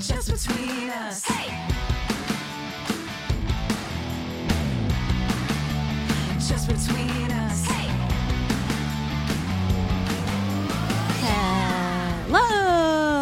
Just 0.00 0.30
between 0.32 0.88
us. 0.90 1.24
Hey. 1.24 1.56
Just 6.48 6.66
between 6.68 7.30
us. 7.30 7.64
Hey. 7.66 7.86
Hello, 12.26 12.38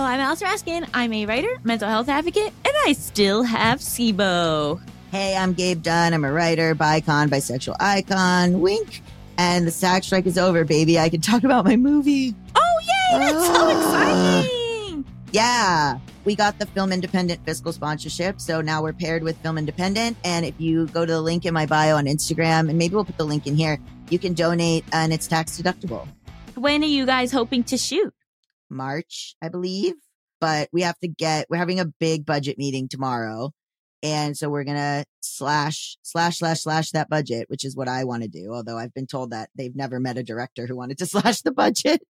I'm 0.04 0.20
Allison 0.20 0.46
Raskin. 0.48 0.88
I'm 0.94 1.12
a 1.12 1.26
writer, 1.26 1.58
mental 1.64 1.88
health 1.88 2.08
advocate, 2.08 2.52
and 2.64 2.74
I 2.86 2.92
still 2.92 3.42
have 3.42 3.80
SIBO. 3.80 4.80
Hey, 5.10 5.36
I'm 5.36 5.54
Gabe 5.54 5.82
Dunn. 5.82 6.14
I'm 6.14 6.24
a 6.24 6.32
writer, 6.32 6.74
bicon, 6.74 7.28
bisexual 7.28 7.76
icon, 7.80 8.60
wink. 8.60 9.02
And 9.36 9.66
the 9.66 9.70
SAG 9.70 10.04
strike 10.04 10.26
is 10.26 10.38
over, 10.38 10.64
baby. 10.64 10.98
I 10.98 11.08
can 11.08 11.20
talk 11.20 11.44
about 11.44 11.64
my 11.64 11.76
movie. 11.76 12.34
Oh, 12.54 12.80
yay! 12.82 13.18
That's 13.18 13.46
so 13.46 13.52
Ah. 13.56 14.40
exciting! 14.40 15.04
Yeah, 15.32 15.98
we 16.24 16.34
got 16.34 16.58
the 16.58 16.66
Film 16.66 16.92
Independent 16.92 17.44
fiscal 17.44 17.72
sponsorship. 17.72 18.40
So 18.40 18.60
now 18.60 18.82
we're 18.82 18.92
paired 18.92 19.22
with 19.22 19.36
Film 19.38 19.58
Independent. 19.58 20.16
And 20.24 20.44
if 20.44 20.54
you 20.60 20.86
go 20.88 21.06
to 21.06 21.12
the 21.12 21.20
link 21.20 21.46
in 21.46 21.54
my 21.54 21.66
bio 21.66 21.96
on 21.96 22.06
Instagram, 22.06 22.68
and 22.68 22.78
maybe 22.78 22.94
we'll 22.94 23.04
put 23.04 23.16
the 23.18 23.24
link 23.24 23.46
in 23.46 23.56
here, 23.56 23.78
you 24.10 24.18
can 24.18 24.34
donate 24.34 24.84
and 24.92 25.12
it's 25.12 25.26
tax 25.26 25.60
deductible. 25.60 26.06
When 26.54 26.82
are 26.82 26.86
you 26.86 27.06
guys 27.06 27.32
hoping 27.32 27.64
to 27.64 27.78
shoot? 27.78 28.12
March, 28.70 29.34
I 29.42 29.48
believe. 29.48 29.94
But 30.40 30.68
we 30.72 30.82
have 30.82 30.98
to 31.00 31.08
get, 31.08 31.46
we're 31.50 31.56
having 31.56 31.80
a 31.80 31.86
big 31.86 32.24
budget 32.24 32.58
meeting 32.58 32.88
tomorrow. 32.88 33.52
And 34.02 34.36
so 34.36 34.48
we're 34.48 34.64
going 34.64 34.76
to 34.76 35.04
slash, 35.20 35.96
slash, 36.02 36.38
slash, 36.38 36.60
slash 36.60 36.90
that 36.92 37.08
budget, 37.08 37.50
which 37.50 37.64
is 37.64 37.74
what 37.74 37.88
I 37.88 38.04
want 38.04 38.22
to 38.22 38.28
do. 38.28 38.52
Although 38.52 38.78
I've 38.78 38.94
been 38.94 39.08
told 39.08 39.30
that 39.30 39.50
they've 39.56 39.74
never 39.74 39.98
met 39.98 40.18
a 40.18 40.22
director 40.22 40.66
who 40.66 40.76
wanted 40.76 40.98
to 40.98 41.06
slash 41.06 41.42
the 41.42 41.52
budget. 41.52 42.02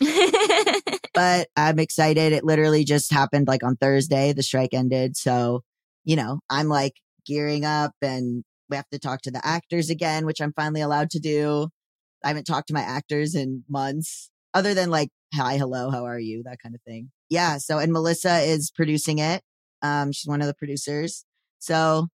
But 1.14 1.46
I'm 1.56 1.78
excited. 1.78 2.32
It 2.32 2.44
literally 2.44 2.84
just 2.84 3.12
happened 3.12 3.46
like 3.46 3.62
on 3.62 3.76
Thursday. 3.76 4.32
The 4.32 4.42
strike 4.42 4.74
ended. 4.74 5.16
So, 5.16 5.62
you 6.04 6.16
know, 6.16 6.40
I'm 6.50 6.66
like 6.66 6.94
gearing 7.24 7.64
up 7.64 7.92
and 8.02 8.42
we 8.68 8.76
have 8.76 8.88
to 8.90 8.98
talk 8.98 9.22
to 9.22 9.30
the 9.30 9.40
actors 9.46 9.90
again, 9.90 10.26
which 10.26 10.40
I'm 10.40 10.52
finally 10.52 10.80
allowed 10.80 11.10
to 11.10 11.20
do. 11.20 11.68
I 12.24 12.28
haven't 12.28 12.44
talked 12.44 12.68
to 12.68 12.74
my 12.74 12.80
actors 12.80 13.36
in 13.36 13.62
months 13.68 14.28
other 14.54 14.74
than 14.74 14.90
like, 14.90 15.10
hi, 15.32 15.56
hello, 15.56 15.90
how 15.90 16.04
are 16.04 16.18
you? 16.18 16.42
That 16.44 16.58
kind 16.60 16.74
of 16.74 16.82
thing. 16.82 17.10
Yeah. 17.30 17.58
So, 17.58 17.78
and 17.78 17.92
Melissa 17.92 18.38
is 18.40 18.72
producing 18.74 19.18
it. 19.18 19.42
Um, 19.82 20.10
she's 20.10 20.28
one 20.28 20.40
of 20.40 20.48
the 20.48 20.54
producers. 20.54 21.24
So 21.60 22.08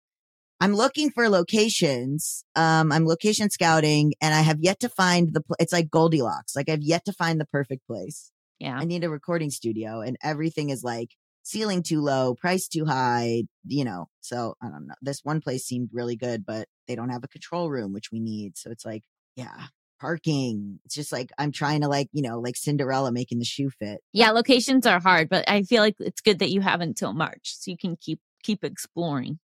I'm 0.60 0.74
looking 0.74 1.10
for 1.10 1.28
locations. 1.28 2.44
Um, 2.56 2.90
I'm 2.90 3.06
location 3.06 3.50
scouting 3.50 4.14
and 4.20 4.34
I 4.34 4.40
have 4.40 4.58
yet 4.60 4.80
to 4.80 4.88
find 4.88 5.32
the, 5.32 5.40
pl- 5.42 5.56
it's 5.60 5.72
like 5.72 5.90
Goldilocks. 5.90 6.56
Like 6.56 6.68
I've 6.68 6.82
yet 6.82 7.04
to 7.04 7.12
find 7.12 7.40
the 7.40 7.46
perfect 7.46 7.86
place. 7.86 8.32
yeah. 8.58 8.76
I 8.76 8.84
need 8.84 9.04
a 9.04 9.10
recording 9.10 9.50
studio 9.50 10.00
and 10.00 10.16
everything 10.22 10.70
is 10.70 10.82
like 10.82 11.10
ceiling 11.44 11.82
too 11.82 12.00
low, 12.00 12.34
price 12.34 12.68
too 12.68 12.84
high, 12.84 13.44
you 13.66 13.84
know. 13.84 14.06
So 14.20 14.54
I 14.62 14.68
don't 14.68 14.86
know. 14.86 14.94
This 15.00 15.20
one 15.22 15.40
place 15.40 15.64
seemed 15.64 15.90
really 15.92 16.16
good, 16.16 16.44
but 16.44 16.66
they 16.86 16.96
don't 16.96 17.10
have 17.10 17.24
a 17.24 17.28
control 17.28 17.70
room, 17.70 17.92
which 17.92 18.10
we 18.12 18.20
need. 18.20 18.58
So 18.58 18.70
it's 18.70 18.84
like, 18.84 19.04
yeah, 19.36 19.66
parking. 20.00 20.80
It's 20.84 20.94
just 20.94 21.12
like 21.12 21.30
I'm 21.38 21.52
trying 21.52 21.82
to 21.82 21.88
like, 21.88 22.08
you 22.12 22.22
know, 22.22 22.40
like 22.40 22.56
Cinderella 22.56 23.12
making 23.12 23.38
the 23.38 23.44
shoe 23.44 23.70
fit. 23.70 24.00
Yeah, 24.12 24.30
locations 24.32 24.86
are 24.86 25.00
hard, 25.00 25.28
but 25.28 25.48
I 25.48 25.62
feel 25.62 25.82
like 25.82 25.96
it's 26.00 26.20
good 26.20 26.40
that 26.40 26.50
you 26.50 26.60
have 26.60 26.80
until 26.80 27.12
March 27.12 27.54
so 27.56 27.70
you 27.70 27.78
can 27.78 27.96
keep 27.96 28.20
keep 28.42 28.64
exploring. 28.64 29.38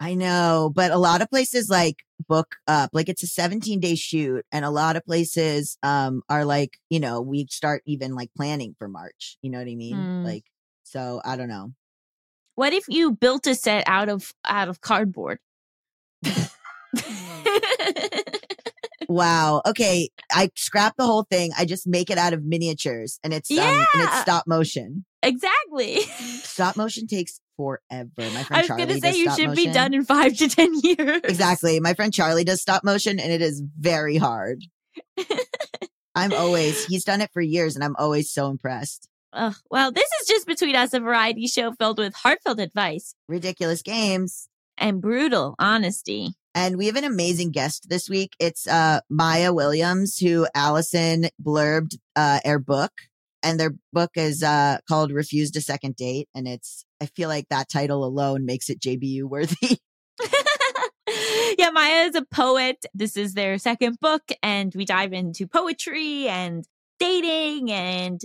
I 0.00 0.14
know, 0.14 0.72
but 0.74 0.90
a 0.90 0.96
lot 0.96 1.20
of 1.20 1.28
places 1.28 1.68
like 1.68 1.96
book 2.26 2.56
up, 2.66 2.90
like 2.94 3.10
it's 3.10 3.22
a 3.22 3.26
17 3.26 3.80
day 3.80 3.94
shoot 3.94 4.46
and 4.50 4.64
a 4.64 4.70
lot 4.70 4.96
of 4.96 5.04
places 5.04 5.76
um 5.82 6.22
are 6.28 6.46
like, 6.46 6.78
you 6.88 7.00
know, 7.00 7.20
we 7.20 7.46
start 7.50 7.82
even 7.84 8.14
like 8.14 8.30
planning 8.34 8.74
for 8.78 8.88
March. 8.88 9.36
You 9.42 9.50
know 9.50 9.58
what 9.58 9.68
I 9.68 9.74
mean? 9.74 9.96
Mm. 9.96 10.24
Like 10.24 10.44
so 10.84 11.20
I 11.24 11.36
don't 11.36 11.48
know. 11.48 11.72
What 12.54 12.72
if 12.72 12.84
you 12.88 13.12
built 13.12 13.46
a 13.46 13.54
set 13.54 13.84
out 13.86 14.08
of 14.08 14.32
out 14.46 14.68
of 14.68 14.80
cardboard? 14.80 15.38
Wow. 19.10 19.60
Okay. 19.66 20.08
I 20.30 20.50
scrap 20.54 20.94
the 20.96 21.04
whole 21.04 21.24
thing. 21.24 21.50
I 21.58 21.64
just 21.64 21.88
make 21.88 22.10
it 22.10 22.18
out 22.18 22.32
of 22.32 22.44
miniatures 22.44 23.18
and 23.24 23.34
it's 23.34 23.50
um, 23.50 23.58
and 23.58 23.86
it's 23.94 24.20
stop 24.20 24.46
motion. 24.46 25.04
exactly. 25.20 26.02
Stop 26.02 26.76
motion 26.76 27.08
takes 27.08 27.40
forever. 27.60 28.08
My 28.16 28.42
friend 28.42 28.48
I 28.50 28.58
was 28.60 28.66
Charlie 28.68 28.86
to 28.86 29.00
say 29.00 29.16
you 29.18 29.30
should 29.32 29.54
be 29.54 29.66
done 29.66 29.92
in 29.92 30.02
5 30.04 30.36
to 30.38 30.48
10 30.48 30.72
years. 30.82 31.20
Exactly. 31.24 31.78
My 31.78 31.92
friend 31.92 32.12
Charlie 32.12 32.44
does 32.44 32.62
stop 32.62 32.82
motion 32.84 33.20
and 33.20 33.30
it 33.30 33.42
is 33.42 33.62
very 33.78 34.16
hard. 34.16 34.64
I'm 36.14 36.32
always 36.32 36.86
he's 36.86 37.04
done 37.04 37.20
it 37.20 37.30
for 37.32 37.42
years 37.42 37.74
and 37.76 37.84
I'm 37.84 37.96
always 37.98 38.32
so 38.32 38.48
impressed. 38.48 39.08
Ugh, 39.34 39.54
well, 39.70 39.92
this 39.92 40.08
is 40.22 40.26
just 40.26 40.46
between 40.46 40.74
us, 40.74 40.94
a 40.94 41.00
variety 41.00 41.46
show 41.46 41.72
filled 41.72 41.98
with 41.98 42.14
heartfelt 42.14 42.58
advice 42.58 43.14
Ridiculous 43.28 43.82
games. 43.82 44.48
and 44.78 45.02
brutal 45.02 45.54
honesty. 45.58 46.30
And 46.54 46.76
we 46.78 46.86
have 46.86 46.96
an 46.96 47.04
amazing 47.04 47.50
guest 47.52 47.88
this 47.90 48.08
week. 48.08 48.32
It's 48.40 48.66
uh 48.66 49.00
Maya 49.10 49.52
Williams, 49.52 50.16
who 50.16 50.46
Allison 50.54 51.26
blurbed 51.40 51.98
uh 52.16 52.40
her 52.44 52.58
book. 52.58 52.92
And 53.42 53.58
their 53.58 53.72
book 53.92 54.10
is 54.16 54.42
uh 54.42 54.78
called 54.88 55.12
Refused 55.12 55.56
a 55.56 55.60
Second 55.60 55.96
Date. 55.96 56.28
And 56.34 56.46
it's 56.46 56.84
I 57.00 57.06
feel 57.06 57.28
like 57.28 57.48
that 57.48 57.68
title 57.68 58.04
alone 58.04 58.44
makes 58.44 58.68
it 58.70 58.80
JBU 58.80 59.24
worthy. 59.24 59.78
yeah, 61.58 61.70
Maya 61.70 62.06
is 62.06 62.14
a 62.14 62.24
poet. 62.24 62.84
This 62.94 63.16
is 63.16 63.34
their 63.34 63.58
second 63.58 63.98
book, 64.00 64.22
and 64.42 64.72
we 64.74 64.84
dive 64.84 65.12
into 65.12 65.46
poetry 65.46 66.28
and 66.28 66.64
dating 66.98 67.70
and 67.70 68.20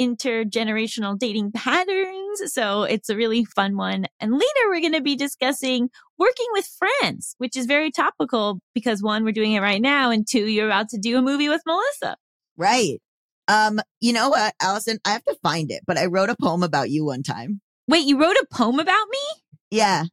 intergenerational 0.00 1.18
dating 1.18 1.52
patterns. 1.52 2.42
So 2.46 2.84
it's 2.84 3.08
a 3.08 3.16
really 3.16 3.44
fun 3.44 3.76
one. 3.76 4.06
And 4.20 4.32
later, 4.32 4.68
we're 4.68 4.80
going 4.80 4.92
to 4.92 5.00
be 5.00 5.16
discussing 5.16 5.90
working 6.18 6.46
with 6.52 6.66
friends, 6.66 7.34
which 7.38 7.56
is 7.56 7.66
very 7.66 7.90
topical 7.90 8.60
because 8.74 9.02
one, 9.02 9.24
we're 9.24 9.32
doing 9.32 9.52
it 9.52 9.60
right 9.60 9.82
now, 9.82 10.10
and 10.10 10.26
two, 10.26 10.46
you're 10.46 10.66
about 10.66 10.88
to 10.90 10.98
do 10.98 11.18
a 11.18 11.22
movie 11.22 11.48
with 11.48 11.62
Melissa. 11.66 12.16
Right. 12.56 13.00
Um, 13.48 13.80
you 14.00 14.12
know 14.12 14.28
what, 14.28 14.54
Allison, 14.60 14.98
I 15.04 15.10
have 15.10 15.24
to 15.24 15.36
find 15.42 15.70
it, 15.70 15.82
but 15.86 15.96
I 15.98 16.06
wrote 16.06 16.30
a 16.30 16.36
poem 16.40 16.62
about 16.62 16.90
you 16.90 17.04
one 17.04 17.22
time. 17.22 17.60
Wait, 17.88 18.06
you 18.06 18.20
wrote 18.20 18.36
a 18.36 18.46
poem 18.52 18.78
about 18.78 19.06
me? 19.10 19.18
Yeah. 19.70 20.04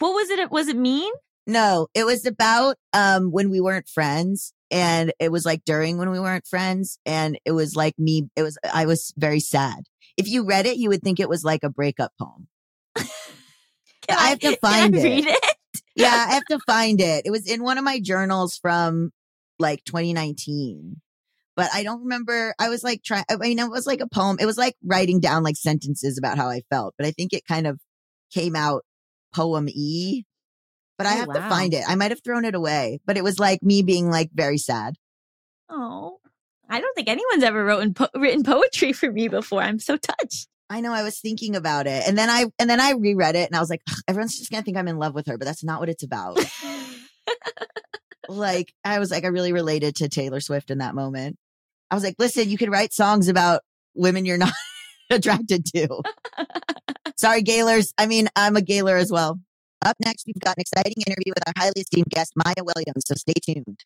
What 0.00 0.10
was 0.10 0.30
it? 0.30 0.50
Was 0.50 0.68
it 0.68 0.76
mean? 0.76 1.12
No, 1.46 1.88
it 1.94 2.04
was 2.04 2.26
about 2.26 2.76
um 2.92 3.30
when 3.30 3.50
we 3.50 3.60
weren't 3.60 3.88
friends 3.88 4.52
and 4.70 5.12
it 5.18 5.32
was 5.32 5.44
like 5.44 5.64
during 5.64 5.98
when 5.98 6.10
we 6.10 6.20
weren't 6.20 6.46
friends 6.46 6.98
and 7.06 7.38
it 7.44 7.52
was 7.52 7.74
like 7.74 7.98
me 7.98 8.28
it 8.36 8.42
was 8.42 8.58
I 8.72 8.86
was 8.86 9.12
very 9.16 9.40
sad. 9.40 9.84
If 10.16 10.28
you 10.28 10.44
read 10.44 10.66
it, 10.66 10.76
you 10.76 10.88
would 10.90 11.02
think 11.02 11.18
it 11.18 11.28
was 11.28 11.44
like 11.44 11.62
a 11.62 11.70
breakup 11.70 12.12
poem. 12.20 12.48
Can 12.96 13.06
I 14.10 14.28
have 14.28 14.40
to 14.40 14.56
find 14.56 14.94
I 14.94 14.98
it. 14.98 15.04
read 15.04 15.26
it? 15.26 15.56
Yeah, 15.94 16.26
I 16.28 16.34
have 16.34 16.44
to 16.50 16.58
find 16.66 17.00
it. 17.00 17.26
It 17.26 17.30
was 17.30 17.50
in 17.50 17.62
one 17.62 17.78
of 17.78 17.84
my 17.84 18.00
journals 18.00 18.56
from 18.56 19.10
like 19.58 19.84
2019. 19.84 21.00
But 21.56 21.68
I 21.74 21.82
don't 21.82 22.02
remember. 22.02 22.54
I 22.58 22.68
was 22.68 22.82
like 22.82 23.02
trying, 23.02 23.24
I 23.30 23.36
mean, 23.36 23.58
it 23.58 23.70
was 23.70 23.86
like 23.86 24.00
a 24.00 24.08
poem. 24.08 24.38
It 24.40 24.46
was 24.46 24.56
like 24.56 24.76
writing 24.84 25.20
down 25.20 25.42
like 25.42 25.56
sentences 25.56 26.16
about 26.18 26.38
how 26.38 26.48
I 26.48 26.62
felt, 26.70 26.94
but 26.96 27.06
I 27.06 27.10
think 27.10 27.32
it 27.32 27.46
kind 27.46 27.66
of 27.66 27.78
came 28.32 28.56
out 28.56 28.84
poem 29.34 29.66
y. 29.66 30.22
But 30.96 31.06
I 31.06 31.14
Oh, 31.14 31.16
have 31.16 31.32
to 31.32 31.40
find 31.48 31.74
it. 31.74 31.82
I 31.88 31.94
might 31.96 32.10
have 32.10 32.22
thrown 32.22 32.44
it 32.44 32.54
away, 32.54 33.00
but 33.06 33.16
it 33.16 33.24
was 33.24 33.38
like 33.38 33.62
me 33.62 33.82
being 33.82 34.10
like 34.10 34.30
very 34.34 34.58
sad. 34.58 34.94
Oh, 35.68 36.18
I 36.68 36.80
don't 36.80 36.94
think 36.94 37.08
anyone's 37.08 37.42
ever 37.42 37.64
written 37.64 37.94
po- 37.94 38.08
written 38.14 38.42
poetry 38.44 38.92
for 38.92 39.10
me 39.10 39.28
before. 39.28 39.62
I'm 39.62 39.78
so 39.78 39.96
touched. 39.96 40.48
I 40.68 40.80
know 40.80 40.92
I 40.92 41.02
was 41.02 41.18
thinking 41.18 41.56
about 41.56 41.88
it 41.88 42.04
and 42.06 42.16
then 42.16 42.30
I, 42.30 42.46
and 42.60 42.70
then 42.70 42.80
I 42.80 42.92
reread 42.92 43.34
it 43.34 43.48
and 43.48 43.56
I 43.56 43.60
was 43.60 43.70
like, 43.70 43.82
everyone's 44.06 44.38
just 44.38 44.52
going 44.52 44.62
to 44.62 44.64
think 44.64 44.76
I'm 44.76 44.86
in 44.86 44.98
love 44.98 45.14
with 45.14 45.26
her, 45.26 45.36
but 45.36 45.44
that's 45.46 45.64
not 45.64 45.80
what 45.80 45.88
it's 45.88 46.04
about. 46.04 46.38
like 48.36 48.72
I 48.84 48.98
was 48.98 49.10
like, 49.10 49.24
I 49.24 49.28
really 49.28 49.52
related 49.52 49.96
to 49.96 50.08
Taylor 50.08 50.40
Swift 50.40 50.70
in 50.70 50.78
that 50.78 50.94
moment. 50.94 51.36
I 51.90 51.94
was 51.94 52.04
like, 52.04 52.16
listen, 52.18 52.48
you 52.48 52.56
can 52.56 52.70
write 52.70 52.92
songs 52.92 53.28
about 53.28 53.62
women 53.94 54.24
you're 54.24 54.38
not 54.38 54.52
attracted 55.10 55.64
to. 55.74 56.02
Sorry, 57.16 57.42
Gaylors. 57.42 57.92
I 57.98 58.06
mean, 58.06 58.28
I'm 58.36 58.56
a 58.56 58.60
Gayler 58.60 58.98
as 58.98 59.10
well. 59.10 59.40
Up 59.84 59.96
next, 60.04 60.26
we've 60.26 60.38
got 60.38 60.56
an 60.56 60.60
exciting 60.60 61.02
interview 61.06 61.32
with 61.34 61.42
our 61.46 61.52
highly 61.56 61.80
esteemed 61.80 62.08
guest, 62.10 62.32
Maya 62.36 62.54
Williams. 62.58 63.02
So 63.06 63.14
stay 63.14 63.34
tuned. 63.42 63.84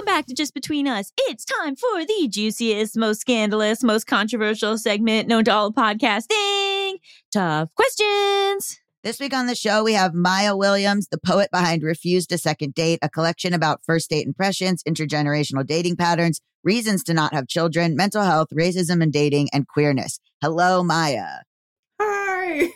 Welcome 0.00 0.16
back 0.16 0.26
to 0.28 0.34
Just 0.34 0.54
Between 0.54 0.88
Us. 0.88 1.12
It's 1.28 1.44
time 1.44 1.76
for 1.76 2.06
the 2.06 2.26
juiciest, 2.26 2.96
most 2.96 3.20
scandalous, 3.20 3.82
most 3.82 4.06
controversial 4.06 4.78
segment 4.78 5.28
known 5.28 5.44
to 5.44 5.52
all 5.52 5.66
of 5.66 5.74
podcasting. 5.74 6.94
Tough 7.30 7.68
questions. 7.74 8.80
This 9.04 9.20
week 9.20 9.34
on 9.34 9.46
the 9.46 9.54
show, 9.54 9.84
we 9.84 9.92
have 9.92 10.14
Maya 10.14 10.56
Williams, 10.56 11.08
the 11.08 11.18
poet 11.18 11.50
behind 11.52 11.82
Refused 11.82 12.32
a 12.32 12.38
Second 12.38 12.72
Date, 12.72 13.00
a 13.02 13.10
collection 13.10 13.52
about 13.52 13.82
first 13.84 14.08
date 14.08 14.26
impressions, 14.26 14.82
intergenerational 14.84 15.66
dating 15.66 15.96
patterns, 15.96 16.40
reasons 16.64 17.04
to 17.04 17.12
not 17.12 17.34
have 17.34 17.46
children, 17.46 17.94
mental 17.94 18.22
health, 18.22 18.48
racism 18.54 19.02
and 19.02 19.12
dating, 19.12 19.50
and 19.52 19.68
queerness. 19.68 20.18
Hello, 20.40 20.82
Maya. 20.82 21.40
Hi. 22.00 22.70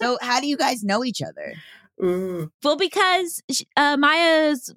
So, 0.00 0.16
how 0.20 0.40
do 0.40 0.46
you 0.46 0.56
guys 0.56 0.84
know 0.84 1.04
each 1.04 1.20
other? 1.20 1.54
Ooh. 2.00 2.52
Well, 2.62 2.76
because 2.76 3.42
uh, 3.76 3.96
Maya's, 3.96 4.72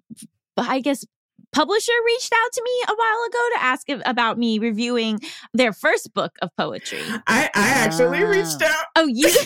I 0.68 0.80
guess, 0.80 1.06
publisher 1.54 1.92
reached 2.06 2.32
out 2.34 2.52
to 2.54 2.62
me 2.64 2.72
a 2.88 2.94
while 2.96 3.24
ago 3.28 3.50
to 3.56 3.64
ask 3.64 3.90
if, 3.90 4.02
about 4.06 4.38
me 4.38 4.60
reviewing 4.60 5.20
their 5.54 5.74
first 5.74 6.14
book 6.14 6.36
of 6.42 6.50
poetry. 6.58 7.02
I, 7.28 7.50
I 7.54 7.68
actually 7.70 8.24
Ah. 8.24 8.30
reached 8.30 8.62
out. 8.62 8.86
Oh, 8.96 9.06
you? 9.08 9.28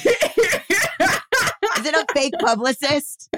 Is 1.78 1.86
it 1.86 1.94
a 1.96 2.06
fake 2.14 2.34
publicist? 2.40 3.30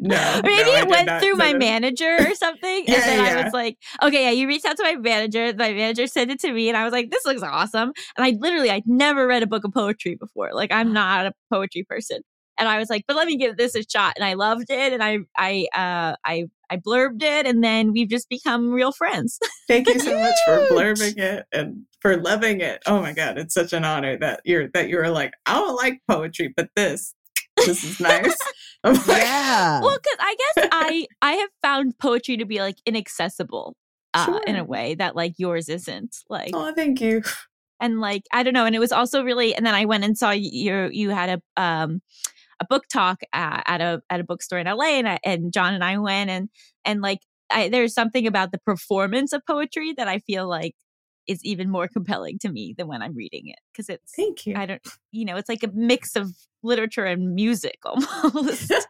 no. 0.00 0.40
Maybe 0.44 0.70
no, 0.70 0.76
it 0.76 0.88
went 0.88 1.06
not 1.06 1.20
through 1.22 1.34
my 1.34 1.46
send 1.50 1.56
it. 1.56 1.66
manager 1.66 2.16
or 2.20 2.34
something. 2.36 2.84
Yeah, 2.86 2.94
and 2.94 3.02
then 3.02 3.36
I 3.38 3.44
was 3.44 3.52
like, 3.52 3.76
okay, 4.02 4.24
yeah, 4.24 4.30
you 4.30 4.46
reached 4.46 4.64
out 4.64 4.76
to 4.76 4.82
my 4.82 4.94
manager. 4.96 5.52
My 5.56 5.72
manager 5.72 6.06
sent 6.06 6.30
it 6.30 6.38
to 6.40 6.52
me, 6.52 6.68
and 6.68 6.76
I 6.76 6.84
was 6.84 6.92
like, 6.92 7.10
this 7.10 7.24
looks 7.24 7.42
awesome. 7.42 7.92
And 8.16 8.24
I 8.24 8.34
literally, 8.38 8.70
I'd 8.70 8.86
never 8.86 9.26
read 9.26 9.42
a 9.42 9.46
book 9.46 9.64
of 9.64 9.72
poetry 9.72 10.14
before. 10.14 10.50
Like, 10.52 10.70
I'm 10.72 10.92
not 10.92 11.26
a 11.26 11.32
poetry 11.50 11.84
person. 11.88 12.20
And 12.58 12.68
I 12.68 12.78
was 12.78 12.88
like, 12.90 13.04
but 13.06 13.16
let 13.16 13.26
me 13.26 13.36
give 13.36 13.56
this 13.56 13.74
a 13.74 13.82
shot. 13.82 14.14
And 14.16 14.24
I 14.24 14.34
loved 14.34 14.66
it. 14.70 14.92
And 14.92 15.02
I, 15.02 15.18
I, 15.36 15.66
uh, 15.74 16.16
I, 16.24 16.44
I 16.70 16.76
blurbed 16.76 17.22
it. 17.22 17.46
And 17.46 17.62
then 17.64 17.92
we've 17.92 18.08
just 18.08 18.28
become 18.28 18.70
real 18.72 18.92
friends. 18.92 19.38
Thank 19.68 19.88
you 19.88 19.98
so 19.98 20.18
much 20.20 20.36
for 20.46 20.58
Huge. 20.58 20.70
blurbing 20.70 21.18
it 21.18 21.46
and 21.52 21.82
for 22.00 22.16
loving 22.16 22.60
it. 22.60 22.82
Oh 22.86 23.00
my 23.00 23.12
god, 23.12 23.38
it's 23.38 23.54
such 23.54 23.72
an 23.72 23.84
honor 23.84 24.16
that 24.18 24.40
you're 24.44 24.68
that 24.74 24.88
you 24.88 24.96
were 24.98 25.08
like, 25.10 25.32
I 25.46 25.54
don't 25.54 25.74
like 25.76 26.00
poetry, 26.08 26.52
but 26.56 26.68
this, 26.76 27.14
this 27.64 27.82
is 27.84 28.00
nice. 28.00 28.36
Like, 28.84 29.06
Yeah. 29.06 29.80
well, 29.80 29.96
because 29.96 30.18
I 30.20 30.36
guess 30.38 30.68
I, 30.70 31.06
I 31.22 31.32
have 31.32 31.50
found 31.62 31.98
poetry 31.98 32.36
to 32.36 32.44
be 32.44 32.58
like 32.60 32.76
inaccessible. 32.86 33.76
Uh, 34.16 34.38
in 34.46 34.54
a 34.54 34.62
way 34.62 34.94
that 34.94 35.16
like 35.16 35.32
yours 35.38 35.68
isn't 35.68 36.18
like 36.30 36.50
oh, 36.54 36.72
thank 36.72 37.00
you. 37.00 37.20
and 37.80 38.00
like 38.00 38.22
I 38.32 38.44
don't 38.44 38.52
know, 38.54 38.64
and 38.64 38.72
it 38.72 38.78
was 38.78 38.92
also 38.92 39.24
really. 39.24 39.56
And 39.56 39.66
then 39.66 39.74
I 39.74 39.86
went 39.86 40.04
and 40.04 40.16
saw 40.16 40.30
you. 40.30 40.88
You 40.92 41.10
had 41.10 41.42
a 41.56 41.60
um 41.60 42.00
a 42.60 42.66
book 42.68 42.84
talk 42.92 43.20
at, 43.32 43.62
at 43.66 43.80
a 43.80 44.02
at 44.10 44.20
a 44.20 44.24
bookstore 44.24 44.58
in 44.58 44.66
LA, 44.66 44.98
and 44.98 45.08
I, 45.08 45.18
and 45.24 45.52
John 45.52 45.74
and 45.74 45.84
I 45.84 45.98
went, 45.98 46.30
and 46.30 46.48
and 46.84 47.00
like 47.00 47.20
I, 47.50 47.68
there's 47.68 47.94
something 47.94 48.26
about 48.26 48.52
the 48.52 48.58
performance 48.58 49.32
of 49.32 49.42
poetry 49.46 49.92
that 49.94 50.08
I 50.08 50.18
feel 50.20 50.48
like 50.48 50.74
is 51.26 51.42
even 51.44 51.70
more 51.70 51.88
compelling 51.88 52.38
to 52.38 52.50
me 52.50 52.74
than 52.76 52.86
when 52.86 53.00
I'm 53.00 53.14
reading 53.14 53.48
it 53.48 53.58
because 53.72 53.88
it's 53.88 54.12
Thank 54.14 54.46
you. 54.46 54.56
I 54.56 54.66
don't 54.66 54.82
you 55.10 55.24
know 55.24 55.36
it's 55.36 55.48
like 55.48 55.62
a 55.62 55.70
mix 55.72 56.16
of 56.16 56.30
literature 56.62 57.04
and 57.04 57.34
music 57.34 57.78
almost. 57.84 58.72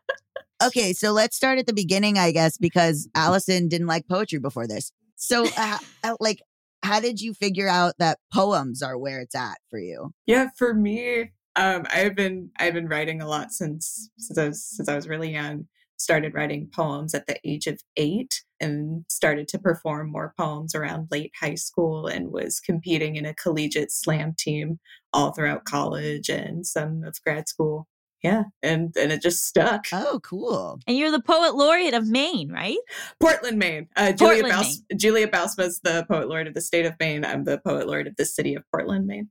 Okay, 0.63 0.93
so 0.93 1.13
let's 1.13 1.37
start 1.37 1.59
at 1.59 1.67
the 1.67 1.73
beginning, 1.75 2.17
I 2.17 2.31
guess, 2.31 2.57
because 2.57 3.09
Allison 3.15 3.69
didn't 3.69 3.89
like 3.89 4.07
poetry 4.09 4.39
before 4.39 4.67
this. 4.67 4.93
So, 5.17 5.47
uh, 5.59 5.79
uh, 6.03 6.17
like, 6.21 6.41
how 6.83 7.01
did 7.01 7.21
you 7.21 7.35
figure 7.35 7.69
out 7.69 7.95
that 7.99 8.19
poems 8.33 8.81
are 8.81 8.97
where 8.97 9.21
it's 9.21 9.35
at 9.35 9.59
for 9.69 9.79
you? 9.79 10.15
Yeah, 10.27 10.51
for 10.57 10.73
me, 10.73 11.33
um, 11.57 11.87
I've 11.91 12.15
been 12.15 12.51
I've 12.59 12.75
been 12.75 12.89
writing 12.89 13.21
a 13.23 13.29
lot 13.29 13.53
since 13.53 14.11
since 14.19 14.39
I 14.39 14.49
was 14.49 14.65
since 14.65 14.89
I 14.89 14.97
was 14.97 15.09
really 15.09 15.33
young. 15.33 15.67
Started 15.97 16.35
writing 16.35 16.69
poems 16.75 17.15
at 17.15 17.27
the 17.29 17.39
age 17.45 17.69
of 17.69 17.81
eight 17.97 18.43
and 18.61 19.05
started 19.09 19.47
to 19.49 19.59
perform 19.59 20.11
more 20.11 20.35
poems 20.37 20.75
around 20.75 21.07
late 21.13 21.33
high 21.41 21.55
school 21.55 22.09
and 22.09 22.33
was 22.33 22.59
competing 22.59 23.15
in 23.15 23.25
a 23.25 23.35
collegiate 23.35 23.93
slam 23.93 24.35
team 24.37 24.81
all 25.13 25.31
throughout 25.33 25.65
college 25.65 26.29
and 26.29 26.67
some 26.67 27.05
of 27.05 27.15
grad 27.25 27.49
school. 27.49 27.87
Yeah, 28.25 28.45
and 28.63 28.95
and 28.97 29.13
it 29.13 29.23
just 29.23 29.45
stuck. 29.47 29.85
Oh, 29.93 30.19
cool. 30.25 30.81
and 30.87 30.97
you're 30.97 31.11
the 31.11 31.21
poet 31.23 31.55
laureate 31.55 31.93
of 31.95 32.09
Maine, 32.09 32.51
right? 32.51 32.79
Portland, 33.21 33.59
Maine. 33.59 33.87
Uh, 33.97 34.13
Julia, 34.13 34.43
Portland, 34.43 34.65
Baus- 34.67 34.97
Julia 34.99 35.29
Bouwsma's 35.29 35.81
the 35.85 36.07
poet 36.11 36.29
laureate 36.29 36.49
of 36.49 36.55
the 36.55 36.63
state 36.63 36.87
of 36.87 36.95
Maine. 36.99 37.25
I'm 37.25 37.45
the 37.45 37.59
poet 37.59 37.87
laureate 37.87 38.07
of 38.09 38.17
the 38.17 38.25
city 38.25 38.55
of 38.55 38.65
Portland, 38.73 39.07
Maine. 39.07 39.29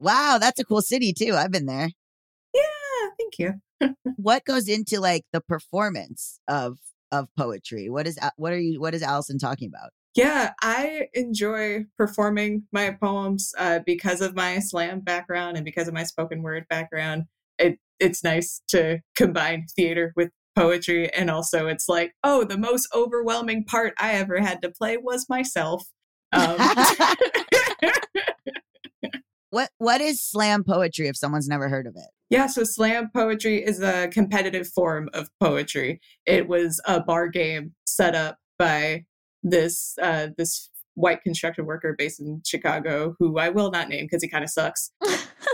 Wow, 0.00 0.38
that's 0.40 0.58
a 0.58 0.64
cool 0.64 0.82
city 0.82 1.12
too. 1.12 1.34
I've 1.34 1.52
been 1.52 1.66
there. 1.66 1.90
Yeah, 2.54 3.08
thank 3.18 3.38
you. 3.38 3.54
What 4.16 4.44
goes 4.44 4.68
into 4.68 5.00
like 5.00 5.24
the 5.32 5.40
performance 5.40 6.40
of 6.46 6.78
of 7.10 7.28
poetry? 7.38 7.88
What 7.88 8.06
is 8.06 8.18
what 8.36 8.52
are 8.52 8.58
you 8.58 8.80
what 8.80 8.94
is 8.94 9.02
Allison 9.02 9.38
talking 9.38 9.68
about? 9.68 9.90
Yeah, 10.14 10.52
I 10.60 11.08
enjoy 11.14 11.86
performing 11.96 12.64
my 12.72 12.90
poems 12.90 13.52
uh, 13.56 13.78
because 13.86 14.20
of 14.20 14.34
my 14.34 14.58
slam 14.58 15.00
background 15.00 15.56
and 15.56 15.64
because 15.64 15.86
of 15.86 15.94
my 15.94 16.02
spoken 16.02 16.42
word 16.42 16.66
background. 16.68 17.24
It 17.58 17.78
it's 17.98 18.24
nice 18.24 18.60
to 18.68 19.00
combine 19.16 19.66
theater 19.76 20.12
with 20.16 20.30
poetry, 20.56 21.12
and 21.12 21.30
also 21.30 21.68
it's 21.68 21.88
like, 21.88 22.12
oh, 22.24 22.44
the 22.44 22.58
most 22.58 22.88
overwhelming 22.94 23.64
part 23.64 23.94
I 23.98 24.12
ever 24.12 24.40
had 24.40 24.62
to 24.62 24.70
play 24.70 24.96
was 24.96 25.26
myself. 25.28 25.84
Um, 26.32 26.58
What 29.50 29.70
what 29.78 30.00
is 30.00 30.22
slam 30.22 30.64
poetry 30.64 31.08
if 31.08 31.16
someone's 31.16 31.48
never 31.48 31.68
heard 31.68 31.86
of 31.86 31.94
it? 31.96 32.08
Yeah, 32.30 32.46
so 32.46 32.62
slam 32.62 33.10
poetry 33.12 33.64
is 33.64 33.80
a 33.80 34.08
competitive 34.08 34.68
form 34.68 35.08
of 35.12 35.28
poetry. 35.40 36.00
It 36.26 36.48
was 36.48 36.80
a 36.86 37.00
bar 37.00 37.28
game 37.28 37.74
set 37.84 38.14
up 38.14 38.38
by 38.58 39.04
this 39.42 39.96
uh, 40.00 40.28
this 40.36 40.70
white 40.94 41.22
construction 41.22 41.66
worker 41.66 41.94
based 41.98 42.20
in 42.20 42.42
Chicago, 42.44 43.16
who 43.18 43.38
I 43.38 43.48
will 43.48 43.70
not 43.70 43.88
name 43.88 44.04
because 44.04 44.22
he 44.22 44.28
kind 44.28 44.44
of 44.44 44.50
sucks. 44.50 44.92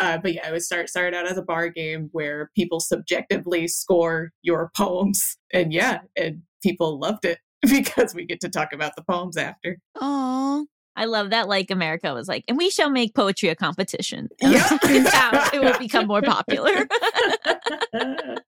uh, 0.02 0.18
but 0.18 0.34
yeah, 0.34 0.48
it 0.48 0.52
was 0.52 0.66
start 0.66 0.88
started 0.88 1.16
out 1.16 1.26
as 1.26 1.38
a 1.38 1.42
bar 1.42 1.68
game 1.68 2.08
where 2.12 2.50
people 2.54 2.80
subjectively 2.80 3.68
score 3.68 4.32
your 4.42 4.70
poems, 4.76 5.38
and 5.52 5.72
yeah, 5.72 6.00
and 6.16 6.42
people 6.62 6.98
loved 6.98 7.24
it 7.24 7.38
because 7.62 8.14
we 8.14 8.26
get 8.26 8.40
to 8.40 8.48
talk 8.48 8.72
about 8.72 8.96
the 8.96 9.04
poems 9.08 9.36
after. 9.36 9.78
Oh, 9.94 10.66
I 10.96 11.04
love 11.04 11.30
that. 11.30 11.48
Like 11.48 11.70
America 11.70 12.12
was 12.14 12.26
like, 12.28 12.44
and 12.48 12.56
we 12.56 12.70
shall 12.70 12.90
make 12.90 13.14
poetry 13.14 13.50
a 13.50 13.54
competition. 13.54 14.28
Yeah. 14.40 14.66
Turns 14.84 15.08
out 15.12 15.54
it 15.54 15.60
will 15.60 15.78
become 15.78 16.06
more 16.06 16.22
popular. 16.22 16.86
but 17.92 18.42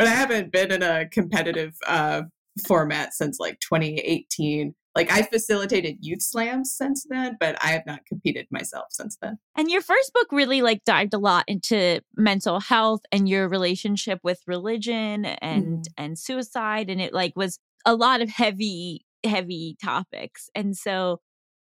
I 0.00 0.06
haven't 0.06 0.52
been 0.52 0.70
in 0.70 0.82
a 0.82 1.08
competitive 1.08 1.74
uh, 1.86 2.22
format 2.66 3.14
since 3.14 3.40
like 3.40 3.58
2018. 3.60 4.74
Like 4.94 5.12
I 5.12 5.22
facilitated 5.22 5.98
youth 6.00 6.22
slams 6.22 6.72
since 6.72 7.04
then, 7.08 7.36
but 7.38 7.62
I 7.62 7.68
have 7.68 7.84
not 7.86 8.06
competed 8.06 8.46
myself 8.50 8.86
since 8.90 9.18
then. 9.20 9.38
and 9.54 9.70
your 9.70 9.82
first 9.82 10.12
book 10.14 10.28
really 10.32 10.62
like 10.62 10.84
dived 10.84 11.12
a 11.12 11.18
lot 11.18 11.44
into 11.48 12.00
mental 12.16 12.60
health 12.60 13.02
and 13.12 13.28
your 13.28 13.46
relationship 13.46 14.20
with 14.22 14.40
religion 14.46 15.26
and 15.26 15.86
and 15.98 16.18
suicide, 16.18 16.88
and 16.88 17.02
it 17.02 17.12
like 17.12 17.34
was 17.36 17.58
a 17.84 17.94
lot 17.94 18.22
of 18.22 18.30
heavy 18.30 19.04
heavy 19.26 19.76
topics. 19.82 20.48
And 20.54 20.76
so 20.76 21.20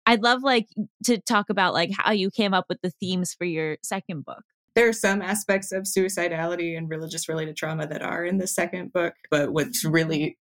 I'd 0.06 0.24
love 0.24 0.44
like 0.44 0.68
to 1.06 1.18
talk 1.20 1.50
about 1.50 1.74
like 1.74 1.92
how 1.98 2.12
you 2.12 2.30
came 2.30 2.54
up 2.54 2.66
with 2.70 2.80
the 2.82 2.92
themes 3.00 3.34
for 3.34 3.46
your 3.46 3.78
second 3.84 4.26
book. 4.26 4.44
There 4.76 4.88
are 4.88 4.94
some 4.94 5.22
aspects 5.22 5.72
of 5.72 5.84
suicidality 5.84 6.78
and 6.78 6.90
religious 6.90 7.30
related 7.30 7.56
trauma 7.56 7.88
that 7.88 8.02
are 8.02 8.26
in 8.26 8.38
the 8.38 8.48
second 8.48 8.92
book, 8.92 9.14
but 9.32 9.54
what's 9.54 9.86
really 9.86 10.38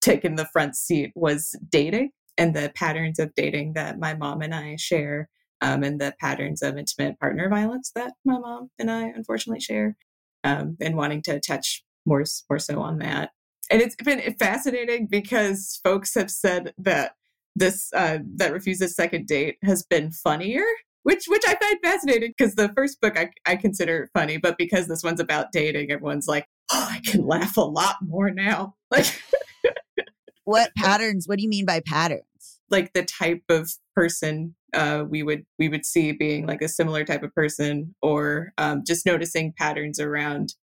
taken 0.00 0.36
the 0.36 0.46
front 0.46 0.76
seat 0.76 1.12
was 1.14 1.56
dating 1.68 2.10
and 2.38 2.54
the 2.54 2.72
patterns 2.74 3.18
of 3.18 3.34
dating 3.34 3.74
that 3.74 3.98
my 3.98 4.14
mom 4.14 4.40
and 4.40 4.54
I 4.54 4.76
share, 4.76 5.28
um, 5.60 5.82
and 5.82 6.00
the 6.00 6.14
patterns 6.20 6.62
of 6.62 6.78
intimate 6.78 7.18
partner 7.18 7.48
violence 7.48 7.92
that 7.94 8.12
my 8.24 8.38
mom 8.38 8.70
and 8.78 8.90
I 8.90 9.08
unfortunately 9.08 9.60
share, 9.60 9.96
um, 10.44 10.76
and 10.80 10.96
wanting 10.96 11.22
to 11.22 11.40
touch 11.40 11.84
more 12.06 12.24
more 12.48 12.58
so 12.58 12.80
on 12.80 12.98
that. 12.98 13.30
And 13.70 13.80
it's 13.80 13.96
been 13.96 14.20
fascinating 14.38 15.06
because 15.06 15.80
folks 15.82 16.14
have 16.14 16.30
said 16.30 16.72
that 16.78 17.12
this 17.56 17.90
uh, 17.94 18.18
that 18.36 18.52
refuses 18.52 18.94
second 18.94 19.26
date 19.26 19.56
has 19.62 19.82
been 19.82 20.10
funnier 20.10 20.64
which 21.04 21.24
which 21.26 21.42
I 21.46 21.56
find 21.56 21.78
fascinating 21.82 22.32
because 22.36 22.54
the 22.54 22.68
first 22.76 23.00
book 23.00 23.18
I, 23.18 23.30
I 23.44 23.56
consider 23.56 24.08
funny, 24.14 24.36
but 24.36 24.56
because 24.56 24.86
this 24.86 25.02
one's 25.02 25.18
about 25.18 25.50
dating, 25.50 25.90
everyone's 25.90 26.28
like, 26.28 26.46
oh, 26.70 26.88
I 26.88 27.00
can 27.00 27.26
laugh 27.26 27.56
a 27.56 27.62
lot 27.62 27.96
more 28.02 28.30
now. 28.30 28.76
Like 28.92 29.20
what 30.44 30.70
patterns? 30.76 31.26
What 31.26 31.38
do 31.38 31.42
you 31.42 31.48
mean 31.48 31.66
by 31.66 31.80
patterns? 31.80 32.22
like 32.72 32.92
the 32.94 33.04
type 33.04 33.44
of 33.50 33.70
person 33.94 34.56
uh, 34.72 35.04
we 35.06 35.22
would 35.22 35.44
we 35.58 35.68
would 35.68 35.84
see 35.84 36.12
being 36.12 36.46
like 36.46 36.62
a 36.62 36.68
similar 36.68 37.04
type 37.04 37.22
of 37.22 37.32
person, 37.34 37.94
or 38.00 38.54
um, 38.56 38.82
just 38.86 39.04
noticing 39.04 39.52
patterns 39.52 40.00
around 40.00 40.54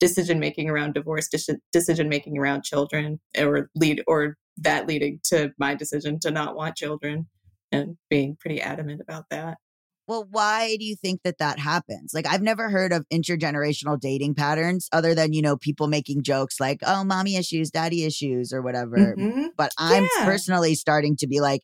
decision 0.00 0.40
making 0.40 0.70
around 0.70 0.94
divorce, 0.94 1.28
deci- 1.28 1.60
decision 1.70 2.08
making 2.08 2.38
around 2.38 2.64
children, 2.64 3.20
or 3.38 3.68
lead 3.74 4.02
or 4.06 4.38
that 4.62 4.86
leading 4.86 5.20
to 5.24 5.52
my 5.58 5.74
decision 5.74 6.18
to 6.20 6.30
not 6.30 6.56
want 6.56 6.76
children, 6.76 7.28
and 7.72 7.96
being 8.08 8.36
pretty 8.36 8.60
adamant 8.60 9.00
about 9.00 9.24
that. 9.30 9.58
Well, 10.06 10.26
why 10.30 10.76
do 10.78 10.86
you 10.86 10.96
think 10.96 11.20
that 11.24 11.36
that 11.38 11.58
happens? 11.58 12.14
Like, 12.14 12.26
I've 12.26 12.40
never 12.40 12.70
heard 12.70 12.94
of 12.94 13.06
intergenerational 13.12 14.00
dating 14.00 14.34
patterns 14.36 14.88
other 14.90 15.14
than, 15.14 15.34
you 15.34 15.42
know, 15.42 15.58
people 15.58 15.86
making 15.86 16.22
jokes 16.22 16.58
like, 16.58 16.80
oh, 16.86 17.04
mommy 17.04 17.36
issues, 17.36 17.70
daddy 17.70 18.04
issues, 18.04 18.50
or 18.50 18.62
whatever. 18.62 19.16
Mhm. 19.18 19.50
But 19.56 19.70
I'm 19.78 20.04
Yeah. 20.18 20.24
personally 20.24 20.74
starting 20.74 21.14
to 21.16 21.26
be 21.26 21.40
like, 21.40 21.60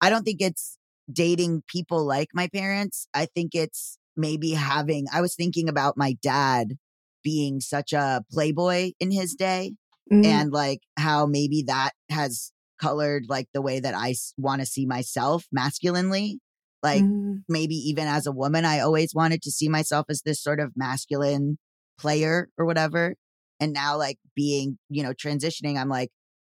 I 0.00 0.10
don't 0.10 0.24
think 0.24 0.40
it's 0.40 0.76
dating 1.12 1.62
people 1.68 2.04
like 2.04 2.28
my 2.34 2.48
parents. 2.48 3.06
I 3.14 3.26
think 3.26 3.54
it's 3.54 3.96
maybe 4.16 4.50
having, 4.50 5.06
I 5.12 5.20
was 5.20 5.36
thinking 5.36 5.68
about 5.68 5.96
my 5.96 6.16
dad 6.20 6.78
being 7.22 7.60
such 7.60 7.92
a 7.92 8.24
playboy 8.30 8.92
in 8.98 9.12
his 9.12 9.34
day 9.34 9.74
Mhm. 10.10 10.44
and 10.44 10.52
like 10.52 10.80
how 10.98 11.26
maybe 11.26 11.64
that 11.66 11.92
has 12.10 12.52
colored 12.80 13.24
like 13.28 13.48
the 13.54 13.62
way 13.62 13.80
that 13.80 13.94
I 13.94 14.14
want 14.36 14.60
to 14.60 14.66
see 14.66 14.86
myself 14.86 15.44
masculinely. 15.52 16.40
Like, 16.82 17.06
Mhm. 17.10 17.44
maybe 17.48 17.74
even 17.76 18.06
as 18.08 18.26
a 18.26 18.32
woman, 18.32 18.64
I 18.64 18.80
always 18.80 19.14
wanted 19.14 19.42
to 19.42 19.50
see 19.50 19.68
myself 19.68 20.06
as 20.08 20.22
this 20.22 20.42
sort 20.42 20.60
of 20.60 20.72
masculine 20.76 21.58
player 21.98 22.48
or 22.58 22.66
whatever. 22.66 23.14
And 23.60 23.72
now 23.72 23.96
like 23.98 24.18
being, 24.34 24.78
you 24.88 25.02
know, 25.02 25.12
transitioning, 25.12 25.76
I'm 25.78 25.88
like, 25.88 26.10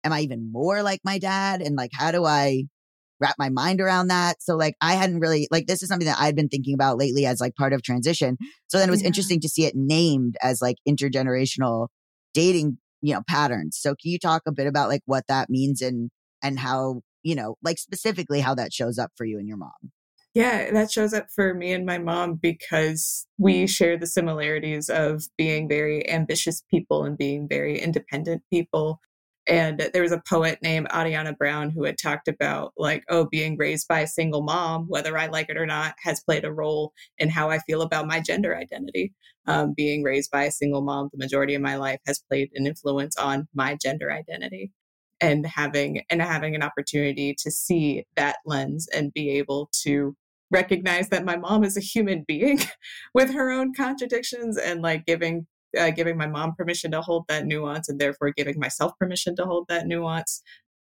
am 0.04 0.14
I 0.14 0.22
even 0.22 0.52
more 0.52 0.82
like 0.84 1.02
my 1.04 1.20
dad? 1.20 1.62
And 1.62 1.76
like, 1.76 1.92
how 1.94 2.12
do 2.12 2.26
I 2.26 2.64
wrap 3.20 3.36
my 3.40 3.50
mind 3.50 3.82
around 3.82 4.08
that? 4.10 4.42
So 4.42 4.56
like, 4.56 4.76
I 4.82 4.94
hadn't 4.96 5.20
really, 5.20 5.48
like, 5.52 5.68
this 5.68 5.82
is 5.82 5.90
something 5.90 6.08
that 6.08 6.20
I'd 6.20 6.36
been 6.36 6.50
thinking 6.50 6.74
about 6.76 6.98
lately 6.98 7.26
as 7.26 7.40
like 7.42 7.56
part 7.56 7.74
of 7.74 7.82
transition. 7.84 8.38
So 8.68 8.78
then 8.78 8.90
it 8.90 8.92
was 8.92 9.02
Yeah. 9.02 9.04
interesting 9.04 9.40
to 9.42 9.50
see 9.50 9.66
it 9.66 9.74
named 9.76 10.38
as 10.44 10.62
like 10.62 10.78
intergenerational 10.88 11.88
dating, 12.34 12.78
you 13.02 13.14
know, 13.14 13.22
patterns. 13.28 13.78
So 13.80 13.92
can 13.92 14.12
you 14.12 14.20
talk 14.20 14.44
a 14.48 14.52
bit 14.52 14.68
about 14.68 14.90
like 14.90 15.02
what 15.06 15.26
that 15.28 15.50
means 15.50 15.82
and, 15.82 16.10
and 16.42 16.60
how, 16.60 17.02
you 17.24 17.36
know, 17.36 17.56
like 17.64 17.78
specifically 17.78 18.40
how 18.40 18.56
that 18.56 18.74
shows 18.74 18.98
up 18.98 19.12
for 19.16 19.26
you 19.26 19.38
and 19.38 19.48
your 19.48 19.58
mom? 19.58 19.92
Yeah, 20.34 20.70
that 20.72 20.92
shows 20.92 21.14
up 21.14 21.32
for 21.34 21.56
me 21.56 21.74
and 21.74 21.84
my 21.84 21.98
mom 21.98 22.36
because 22.36 23.26
we 23.40 23.66
share 23.66 23.98
the 23.98 24.06
similarities 24.06 24.88
of 24.88 25.24
being 25.36 25.68
very 25.68 26.08
ambitious 26.08 26.64
people 26.70 27.06
and 27.06 27.18
being 27.18 27.48
very 27.48 27.80
independent 27.80 28.44
people. 28.52 29.02
And 29.48 29.90
there 29.94 30.02
was 30.02 30.12
a 30.12 30.22
poet 30.28 30.60
named 30.62 30.90
Ariana 30.90 31.38
Brown 31.38 31.70
who 31.70 31.86
had 31.86 31.98
talked 31.98 32.28
about, 32.28 32.74
like, 32.78 33.04
oh, 33.10 33.26
being 33.32 33.56
raised 33.58 33.88
by 33.88 34.02
a 34.02 34.08
single 34.08 34.42
mom, 34.42 34.88
whether 34.88 35.18
I 35.18 35.28
like 35.28 35.50
it 35.50 35.58
or 35.58 35.66
not, 35.66 35.96
has 36.04 36.20
played 36.20 36.44
a 36.44 36.52
role 36.52 36.92
in 37.18 37.30
how 37.30 37.50
I 37.50 37.60
feel 37.60 37.82
about 37.82 38.08
my 38.08 38.20
gender 38.20 38.58
identity. 38.58 39.14
Um, 39.46 39.74
being 39.74 40.04
raised 40.04 40.30
by 40.30 40.44
a 40.44 40.52
single 40.52 40.82
mom 40.82 41.10
the 41.14 41.18
majority 41.18 41.56
of 41.56 41.62
my 41.62 41.78
life 41.78 42.02
has 42.06 42.20
played 42.30 42.50
an 42.56 42.68
influence 42.68 43.16
on 43.16 43.48
my 43.54 43.78
gender 43.82 44.12
identity 44.12 44.74
and 45.22 45.46
having 45.46 46.02
and 46.10 46.22
having 46.22 46.54
an 46.54 46.64
opportunity 46.64 47.34
to 47.40 47.50
see 47.50 48.06
that 48.18 48.38
lens 48.46 48.88
and 48.94 49.14
be 49.14 49.30
able 49.38 49.70
to 49.84 50.16
recognize 50.52 51.10
that 51.10 51.26
my 51.26 51.36
mom 51.36 51.64
is 51.64 51.78
a 51.78 51.82
human 51.82 52.24
being 52.28 52.60
with 53.14 53.32
her 53.34 53.52
own 53.52 53.74
contradictions 53.74 54.58
and 54.58 54.82
like 54.82 55.06
giving 55.06 55.48
uh, 55.78 55.90
giving 55.92 56.18
my 56.18 56.28
mom 56.28 56.54
permission 56.56 56.92
to 56.92 57.02
hold 57.02 57.26
that 57.28 57.46
nuance 57.46 57.90
and 57.90 58.00
therefore 58.00 58.32
giving 58.32 58.60
myself 58.60 58.94
permission 59.00 59.36
to 59.36 59.46
hold 59.46 59.68
that 59.68 59.88
nuance 59.88 60.42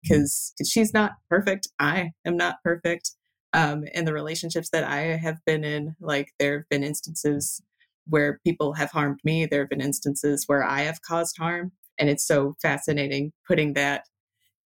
because 0.03 0.53
she's 0.67 0.95
not 0.95 1.13
perfect. 1.29 1.69
I 1.79 2.13
am 2.25 2.37
not 2.37 2.57
perfect 2.65 3.13
um, 3.53 3.85
in 3.95 4.05
the 4.05 4.13
relationships 4.13 4.71
that 4.71 4.85
i 4.85 5.01
have 5.17 5.39
been 5.45 5.65
in. 5.65 5.97
Like 6.01 6.33
there 6.39 6.59
have 6.59 6.69
been 6.69 6.85
instances 6.85 7.61
where 8.07 8.41
people 8.45 8.75
have 8.75 8.91
harmed 8.91 9.21
me. 9.25 9.47
There 9.47 9.61
have 9.61 9.71
been 9.71 9.81
instances 9.81 10.45
where 10.47 10.65
i 10.65 10.83
have 10.83 11.03
caused 11.03 11.37
harm. 11.39 11.73
And 11.99 12.09
it's 12.09 12.27
so 12.27 12.57
fascinating 12.63 13.33
putting 13.47 13.75
that 13.75 14.05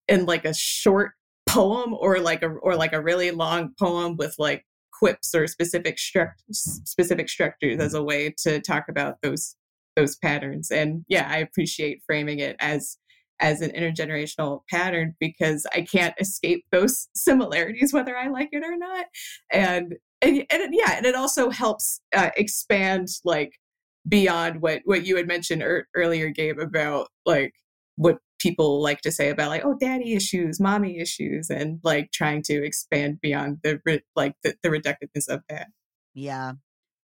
in 0.07 0.27
like 0.27 0.45
a 0.45 0.55
short 0.55 1.13
poem 1.49 1.95
or 1.95 2.21
like 2.21 2.43
a 2.43 2.49
or 2.49 2.77
like 2.77 2.93
a 2.93 3.03
really 3.03 3.31
long 3.31 3.75
poem 3.79 4.17
with 4.17 4.35
like 4.39 4.65
quips 4.93 5.35
or 5.35 5.47
specific 5.47 5.97
struct 5.97 6.35
specific 6.51 7.29
structures 7.29 7.81
as 7.81 7.95
a 7.95 8.03
way 8.03 8.33
to 8.39 8.61
talk 8.61 8.85
about 8.89 9.17
those 9.23 9.57
those 9.97 10.17
patterns 10.17 10.71
and 10.71 11.05
yeah 11.09 11.29
i 11.31 11.39
appreciate 11.39 12.03
framing 12.07 12.39
it 12.39 12.57
as 12.59 12.99
as 13.41 13.61
an 13.61 13.71
intergenerational 13.71 14.61
pattern 14.71 15.15
because 15.21 15.67
i 15.73 15.81
can't 15.81 16.15
escape 16.21 16.65
those 16.71 17.09
similarities 17.15 17.93
whether 17.93 18.17
i 18.17 18.29
like 18.29 18.49
it 18.53 18.63
or 18.65 18.77
not 18.77 19.07
and 19.53 19.95
and, 20.23 20.45
and 20.51 20.75
yeah 20.75 20.97
and 20.97 21.07
it 21.07 21.15
also 21.15 21.51
helps 21.51 22.01
uh, 22.17 22.31
expand 22.37 23.09
like 23.25 23.53
beyond 24.09 24.61
what 24.61 24.83
what 24.85 25.07
you 25.07 25.17
had 25.17 25.27
mentioned 25.27 25.63
ear 25.63 25.89
earlier 25.95 26.29
gabe 26.29 26.59
about 26.59 27.09
like 27.25 27.55
what 27.97 28.19
people 28.39 28.83
like 28.83 29.01
to 29.01 29.11
say 29.11 29.31
about 29.31 29.49
like 29.49 29.65
oh 29.65 29.77
daddy 29.81 30.15
issues 30.15 30.61
mommy 30.61 30.99
issues 30.99 31.49
and 31.49 31.81
like 31.83 32.11
trying 32.13 32.43
to 32.43 32.63
expand 32.65 33.19
beyond 33.23 33.59
the 33.63 33.81
re- 33.87 34.03
like 34.15 34.35
the, 34.43 34.55
the 34.63 34.69
reductiveness 34.69 35.29
of 35.29 35.41
that 35.49 35.69
Yeah. 36.15 36.53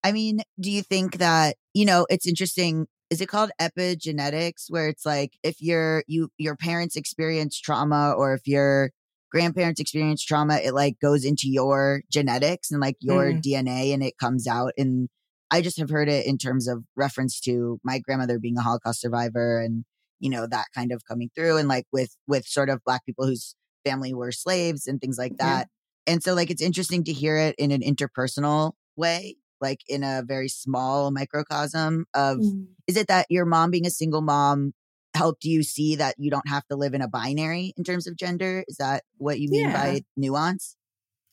I 0.04 0.12
mean, 0.12 0.40
do 0.61 0.71
you 0.71 0.83
think 0.83 1.19
that, 1.19 1.57
you 1.75 1.85
know, 1.85 2.07
it's 2.11 2.26
interesting. 2.26 2.87
Is 3.11 3.21
it 3.21 3.28
called 3.28 3.50
epigenetics 3.61 4.64
where 4.69 4.88
it's 4.88 5.04
like 5.04 5.33
if 5.42 5.61
your 5.61 6.04
you 6.07 6.30
your 6.38 6.57
parents 6.57 6.97
experience 6.97 7.59
trauma 7.61 8.12
or 8.16 8.35
if 8.35 8.47
your 8.47 8.90
grandparents 9.33 9.80
experience 9.80 10.23
trauma, 10.25 10.57
it 10.59 10.75
like 10.75 10.99
goes 11.00 11.25
into 11.25 11.49
your 11.50 12.02
genetics 12.11 12.71
and 12.71 12.80
like 12.80 12.97
your 13.00 13.33
Mhm. 13.33 13.40
DNA 13.42 13.92
and 13.92 14.02
it 14.02 14.16
comes 14.19 14.47
out 14.47 14.73
and 14.78 15.09
I 15.50 15.61
just 15.62 15.78
have 15.78 15.90
heard 15.90 16.09
it 16.09 16.26
in 16.26 16.38
terms 16.38 16.69
of 16.69 16.85
reference 16.97 17.40
to 17.40 17.80
my 17.85 17.99
grandmother 17.99 18.38
being 18.38 18.57
a 18.57 18.62
Holocaust 18.62 19.00
survivor 19.00 19.61
and 19.61 19.85
you 20.21 20.30
know 20.30 20.47
that 20.47 20.66
kind 20.75 20.92
of 20.92 21.02
coming 21.07 21.30
through 21.35 21.57
and 21.59 21.69
like 21.69 21.87
with 21.92 22.16
with 22.28 22.47
sort 22.47 22.71
of 22.71 22.80
black 22.85 23.04
people 23.04 23.26
whose 23.26 23.54
family 23.85 24.14
were 24.14 24.33
slaves 24.33 24.87
and 24.87 25.00
things 25.00 25.19
like 25.19 25.35
Yeah. 25.38 25.38
that. 25.38 25.69
And 26.07 26.23
so 26.23 26.35
like 26.35 26.50
it's 26.50 26.62
interesting 26.62 27.04
to 27.04 27.12
hear 27.12 27.37
it 27.37 27.54
in 27.59 27.71
an 27.73 27.80
interpersonal 27.83 28.73
way, 28.97 29.37
like 29.61 29.81
in 29.88 30.02
a 30.02 30.23
very 30.25 30.49
small 30.49 31.11
microcosm 31.11 32.07
of 32.14 32.38
mm. 32.38 32.67
is 32.87 32.97
it 32.97 33.09
that 33.09 33.26
your 33.31 33.45
mom 33.45 33.71
being 33.71 33.87
a 33.87 33.90
single 33.90 34.23
mom 34.23 34.73
helped 35.14 35.45
you 35.45 35.62
see 35.62 35.97
that 35.97 36.14
you 36.19 36.31
don't 36.31 36.49
have 36.49 36.64
to 36.69 36.76
live 36.76 36.95
in 36.95 37.02
a 37.02 37.09
binary 37.09 37.75
in 37.76 37.83
terms 37.85 38.07
of 38.07 38.17
gender? 38.17 38.64
Is 38.69 38.76
that 38.76 39.02
what 39.19 39.40
you 39.40 39.49
mean 39.50 39.69
Yeah. 39.69 39.73
by 39.73 40.02
nuance? 40.17 40.76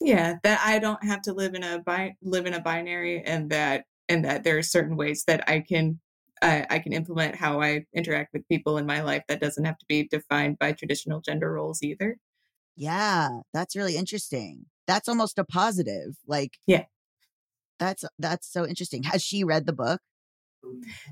yeah 0.00 0.36
that 0.44 0.60
i 0.64 0.78
don't 0.78 1.02
have 1.02 1.20
to 1.20 1.32
live 1.32 1.54
in 1.54 1.64
a 1.64 1.80
bi- 1.80 2.14
live 2.22 2.46
in 2.46 2.54
a 2.54 2.60
binary 2.60 3.20
and 3.20 3.50
that 3.50 3.84
and 4.08 4.24
that 4.24 4.44
there 4.44 4.56
are 4.56 4.62
certain 4.62 4.96
ways 4.96 5.24
that 5.26 5.42
i 5.48 5.58
can 5.58 5.98
I 6.42 6.66
I 6.70 6.78
can 6.78 6.92
implement 6.92 7.34
how 7.34 7.60
I 7.60 7.84
interact 7.94 8.32
with 8.32 8.46
people 8.48 8.78
in 8.78 8.86
my 8.86 9.02
life 9.02 9.24
that 9.28 9.40
doesn't 9.40 9.64
have 9.64 9.78
to 9.78 9.86
be 9.88 10.06
defined 10.08 10.58
by 10.58 10.72
traditional 10.72 11.20
gender 11.20 11.52
roles 11.52 11.82
either. 11.82 12.16
Yeah, 12.76 13.40
that's 13.52 13.74
really 13.74 13.96
interesting. 13.96 14.66
That's 14.86 15.08
almost 15.08 15.38
a 15.38 15.44
positive. 15.44 16.16
Like 16.26 16.58
Yeah. 16.66 16.84
That's 17.78 18.04
that's 18.18 18.50
so 18.50 18.66
interesting. 18.66 19.04
Has 19.04 19.22
she 19.22 19.44
read 19.44 19.66
the 19.66 19.72
book? 19.72 20.00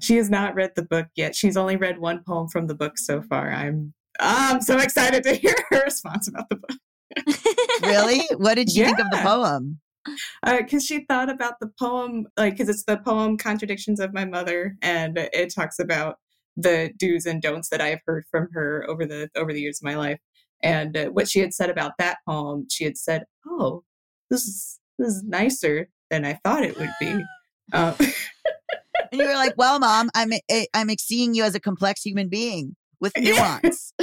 She 0.01 0.17
has 0.17 0.29
not 0.29 0.55
read 0.55 0.73
the 0.75 0.83
book 0.83 1.07
yet. 1.15 1.37
She's 1.37 1.57
only 1.57 1.77
read 1.77 1.99
one 1.99 2.23
poem 2.27 2.49
from 2.49 2.67
the 2.67 2.75
book 2.75 2.99
so 2.99 3.23
far. 3.23 3.53
I'm 3.53 3.95
I'm 4.19 4.61
so 4.61 4.79
excited 4.79 5.23
to 5.25 5.35
hear 5.35 5.55
her 5.71 5.83
response 5.85 6.29
about 6.29 6.49
the 6.49 6.57
book. 6.57 6.77
Really? 7.83 8.23
What 8.37 8.55
did 8.55 8.71
she 8.71 8.85
think 8.85 8.99
of 8.99 9.11
the 9.11 9.19
poem? 9.19 9.81
because 10.59 10.85
she 10.85 11.05
thought 11.05 11.29
about 11.29 11.55
the 11.61 11.71
poem 11.79 12.27
like 12.37 12.55
because 12.55 12.69
it's 12.69 12.85
the 12.85 12.99
poem 12.99 13.37
contradictions 13.37 14.01
of 14.01 14.15
my 14.15 14.25
mother 14.25 14.77
and 14.83 15.19
it 15.19 15.53
talks 15.53 15.79
about 15.79 16.17
the 16.57 16.93
do's 16.97 17.27
and 17.27 17.43
don'ts 17.43 17.69
that 17.69 17.81
i've 17.81 17.99
heard 18.07 18.25
from 18.31 18.49
her 18.53 18.85
over 18.89 19.05
the 19.05 19.29
over 19.37 19.53
the 19.53 19.61
years 19.61 19.81
of 19.81 19.85
my 19.85 19.95
life 19.97 20.19
and 20.63 20.97
uh, 20.97 21.07
what 21.07 21.29
she 21.29 21.41
had 21.41 21.53
said 21.53 21.71
about 21.71 21.93
that 21.99 22.19
poem 22.27 22.67
she 22.71 22.85
had 22.85 22.97
said 22.97 23.25
oh 23.47 23.83
this 24.31 24.45
is 24.45 24.79
this 24.99 25.09
is 25.09 25.23
nicer 25.25 25.89
than 26.11 26.25
i 26.25 26.35
thought 26.45 26.63
it 26.65 26.77
would 26.79 26.91
be 27.01 27.23
um, 27.73 27.95
And 29.13 29.21
you 29.21 29.29
were 29.29 29.35
like, 29.35 29.55
"Well, 29.57 29.79
mom, 29.79 30.11
I'm 30.15 30.33
eh, 30.49 30.65
I'm 30.75 30.89
seeing 30.99 31.35
you 31.35 31.45
as 31.45 31.55
a 31.55 31.61
complex 31.61 32.03
human 32.03 32.29
being 32.29 32.75
with 33.01 33.13
nuance." 33.19 33.93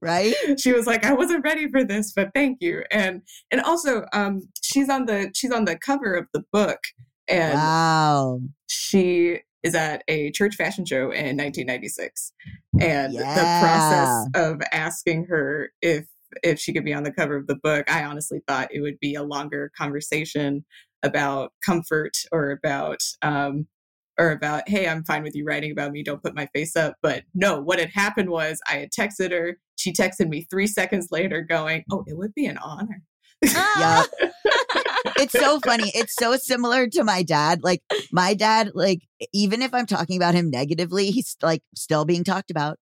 right? 0.00 0.34
she 0.58 0.72
was 0.72 0.86
like 0.86 1.04
i 1.04 1.12
wasn't 1.12 1.42
ready 1.44 1.68
for 1.68 1.82
this 1.82 2.12
but 2.12 2.30
thank 2.34 2.58
you 2.62 2.84
and 2.92 3.20
and 3.50 3.60
also 3.62 4.04
um 4.12 4.48
she's 4.62 4.88
on 4.88 5.06
the 5.06 5.30
she's 5.34 5.50
on 5.50 5.64
the 5.64 5.76
cover 5.76 6.14
of 6.14 6.26
the 6.32 6.42
book 6.52 6.78
and 7.26 7.52
Wow. 7.54 8.40
she 8.68 9.40
is 9.64 9.74
at 9.74 10.04
a 10.06 10.30
church 10.30 10.54
fashion 10.54 10.84
show 10.86 11.10
in 11.10 11.36
1996 11.36 12.32
and 12.80 13.12
Yeah. 13.14 13.32
the 13.34 13.46
process 13.58 14.26
of 14.34 14.60
asking 14.72 15.24
her 15.26 15.72
if 15.82 16.06
if 16.42 16.58
she 16.58 16.72
could 16.72 16.84
be 16.84 16.94
on 16.94 17.02
the 17.02 17.12
cover 17.12 17.36
of 17.36 17.46
the 17.46 17.56
book 17.56 17.90
i 17.90 18.04
honestly 18.04 18.40
thought 18.46 18.68
it 18.72 18.80
would 18.80 18.98
be 19.00 19.14
a 19.14 19.22
longer 19.22 19.70
conversation 19.76 20.64
about 21.02 21.52
comfort 21.64 22.16
or 22.32 22.50
about 22.50 23.00
um 23.22 23.66
or 24.18 24.30
about 24.30 24.68
hey 24.68 24.88
i'm 24.88 25.04
fine 25.04 25.22
with 25.22 25.34
you 25.34 25.44
writing 25.44 25.70
about 25.70 25.92
me 25.92 26.02
don't 26.02 26.22
put 26.22 26.34
my 26.34 26.46
face 26.54 26.76
up 26.76 26.94
but 27.02 27.22
no 27.34 27.60
what 27.60 27.78
had 27.78 27.90
happened 27.90 28.30
was 28.30 28.60
i 28.68 28.76
had 28.76 28.90
texted 28.90 29.30
her 29.30 29.58
she 29.76 29.92
texted 29.92 30.28
me 30.28 30.46
three 30.50 30.66
seconds 30.66 31.08
later 31.10 31.40
going 31.40 31.84
oh 31.92 32.04
it 32.06 32.16
would 32.16 32.34
be 32.34 32.46
an 32.46 32.58
honor 32.58 33.02
Yeah. 33.42 34.04
it's 35.16 35.32
so 35.32 35.60
funny. 35.60 35.90
It's 35.94 36.14
so 36.14 36.36
similar 36.36 36.88
to 36.88 37.04
my 37.04 37.22
dad. 37.22 37.62
Like 37.62 37.82
my 38.12 38.34
dad, 38.34 38.72
like 38.74 39.00
even 39.32 39.62
if 39.62 39.72
I'm 39.74 39.86
talking 39.86 40.16
about 40.16 40.34
him 40.34 40.50
negatively, 40.50 41.10
he's 41.10 41.36
like 41.42 41.62
still 41.74 42.04
being 42.04 42.24
talked 42.24 42.50
about. 42.50 42.78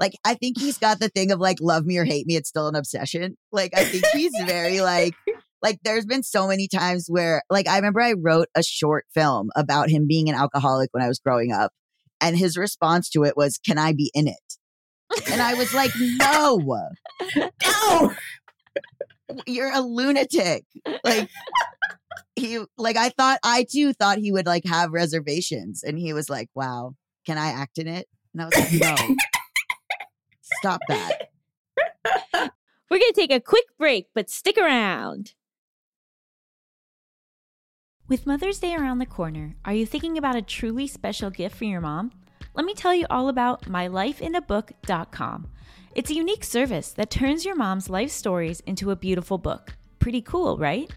Like 0.00 0.14
I 0.24 0.34
think 0.34 0.58
he's 0.58 0.78
got 0.78 0.98
the 0.98 1.10
thing 1.10 1.30
of 1.30 1.38
like 1.38 1.58
love 1.60 1.84
me 1.84 1.98
or 1.98 2.04
hate 2.04 2.26
me, 2.26 2.34
it's 2.34 2.48
still 2.48 2.66
an 2.66 2.74
obsession. 2.74 3.36
Like 3.52 3.72
I 3.76 3.84
think 3.84 4.04
he's 4.12 4.32
very 4.46 4.80
like 4.80 5.14
like 5.62 5.78
there's 5.84 6.06
been 6.06 6.22
so 6.22 6.48
many 6.48 6.66
times 6.66 7.06
where 7.08 7.42
like 7.50 7.68
I 7.68 7.76
remember 7.76 8.00
I 8.00 8.14
wrote 8.14 8.48
a 8.54 8.62
short 8.62 9.04
film 9.12 9.50
about 9.54 9.90
him 9.90 10.06
being 10.08 10.30
an 10.30 10.34
alcoholic 10.34 10.88
when 10.92 11.04
I 11.04 11.08
was 11.08 11.18
growing 11.18 11.52
up 11.52 11.70
and 12.20 12.36
his 12.36 12.56
response 12.56 13.10
to 13.10 13.24
it 13.24 13.36
was 13.36 13.58
can 13.58 13.76
I 13.76 13.92
be 13.92 14.10
in 14.14 14.26
it? 14.26 14.36
And 15.30 15.42
I 15.42 15.54
was 15.54 15.74
like 15.74 15.90
no. 16.18 16.80
no 17.36 18.14
you're 19.46 19.72
a 19.72 19.80
lunatic. 19.80 20.64
Like 21.04 21.28
he 22.36 22.64
like 22.78 22.96
I 22.96 23.10
thought 23.10 23.38
I 23.44 23.66
too 23.70 23.92
thought 23.92 24.18
he 24.18 24.32
would 24.32 24.46
like 24.46 24.64
have 24.64 24.92
reservations 24.92 25.82
and 25.82 25.98
he 25.98 26.12
was 26.12 26.30
like, 26.30 26.48
Wow, 26.54 26.94
can 27.26 27.36
I 27.38 27.48
act 27.48 27.78
in 27.78 27.86
it? 27.86 28.06
And 28.32 28.42
I 28.42 28.46
was 28.46 28.56
like, 28.56 28.80
No. 28.80 29.16
Stop 30.60 30.82
that. 30.88 31.30
We're 32.90 32.98
going 32.98 33.12
to 33.12 33.12
take 33.14 33.32
a 33.32 33.40
quick 33.40 33.64
break, 33.78 34.08
but 34.14 34.28
stick 34.28 34.58
around. 34.58 35.32
With 38.08 38.26
Mother's 38.26 38.58
Day 38.58 38.74
around 38.74 38.98
the 38.98 39.06
corner, 39.06 39.56
are 39.64 39.72
you 39.72 39.86
thinking 39.86 40.18
about 40.18 40.36
a 40.36 40.42
truly 40.42 40.86
special 40.86 41.30
gift 41.30 41.56
for 41.56 41.64
your 41.64 41.80
mom? 41.80 42.12
Let 42.54 42.66
me 42.66 42.74
tell 42.74 42.94
you 42.94 43.06
all 43.08 43.30
about 43.30 43.62
mylifeinabook.com. 43.62 45.48
It's 45.94 46.10
a 46.10 46.14
unique 46.14 46.44
service 46.44 46.92
that 46.92 47.10
turns 47.10 47.46
your 47.46 47.56
mom's 47.56 47.88
life 47.88 48.10
stories 48.10 48.60
into 48.66 48.90
a 48.90 48.96
beautiful 48.96 49.38
book. 49.38 49.76
Pretty 49.98 50.20
cool, 50.20 50.58
right? 50.58 50.90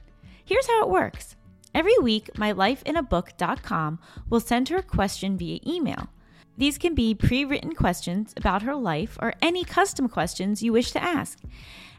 Here's 0.43 0.67
how 0.67 0.84
it 0.84 0.89
works. 0.89 1.38
Every 1.74 1.98
week, 2.00 2.32
mylifeinabook.com 2.36 4.00
will 4.29 4.41
send 4.41 4.67
her 4.70 4.77
a 4.77 4.84
question 4.84 5.38
via 5.38 5.60
email. 5.65 6.10
These 6.57 6.77
can 6.77 6.93
be 6.93 7.15
pre 7.15 7.45
written 7.45 7.74
questions 7.74 8.33
about 8.38 8.62
her 8.62 8.75
life 8.75 9.17
or 9.22 9.33
any 9.41 9.63
custom 9.63 10.07
questions 10.07 10.62
you 10.62 10.72
wish 10.72 10.91
to 10.91 11.03
ask. 11.03 11.39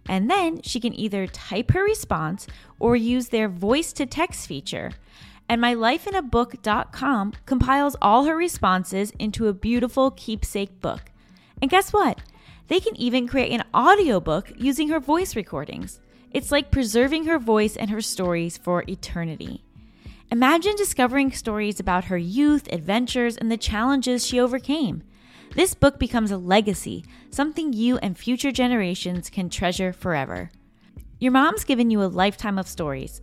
And 0.09 0.31
then 0.31 0.63
she 0.63 0.81
can 0.81 0.99
either 0.99 1.27
type 1.27 1.73
her 1.73 1.83
response 1.83 2.47
or 2.79 2.95
use 2.95 3.29
their 3.29 3.49
voice 3.49 3.93
to 3.95 4.07
text 4.07 4.47
feature. 4.47 4.93
And 5.49 5.63
mylifeinabook.com 5.63 7.33
compiles 7.47 7.97
all 8.01 8.25
her 8.25 8.37
responses 8.37 9.13
into 9.19 9.49
a 9.49 9.53
beautiful 9.53 10.11
keepsake 10.11 10.81
book. 10.81 11.11
And 11.61 11.71
guess 11.71 11.93
what? 11.93 12.21
They 12.69 12.81
can 12.81 12.97
even 12.97 13.29
create 13.29 13.53
an 13.53 13.65
audiobook 13.75 14.53
using 14.57 14.89
her 14.89 15.01
voice 15.01 15.37
recordings. 15.37 16.01
It's 16.33 16.51
like 16.51 16.71
preserving 16.71 17.27
her 17.27 17.39
voice 17.39 17.77
and 17.77 17.91
her 17.91 18.01
stories 18.01 18.57
for 18.57 18.85
eternity. 18.89 19.64
Imagine 20.35 20.75
discovering 20.75 21.31
stories 21.31 21.79
about 21.79 22.07
her 22.07 22.19
youth, 22.19 22.67
adventures, 22.73 23.37
and 23.37 23.53
the 23.53 23.57
challenges 23.57 24.27
she 24.27 24.41
overcame. 24.41 25.05
This 25.55 25.75
book 25.75 26.01
becomes 26.01 26.33
a 26.33 26.37
legacy, 26.37 27.05
something 27.31 27.73
you 27.73 27.99
and 27.99 28.19
future 28.19 28.51
generations 28.51 29.31
can 29.31 29.49
treasure 29.49 29.93
forever. 29.93 30.51
Your 31.21 31.31
mom's 31.31 31.63
given 31.63 31.89
you 31.93 32.03
a 32.03 32.11
lifetime 32.11 32.59
of 32.59 32.67
stories. 32.67 33.23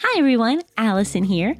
Hi 0.00 0.20
everyone, 0.20 0.62
Allison 0.76 1.24
here. 1.24 1.56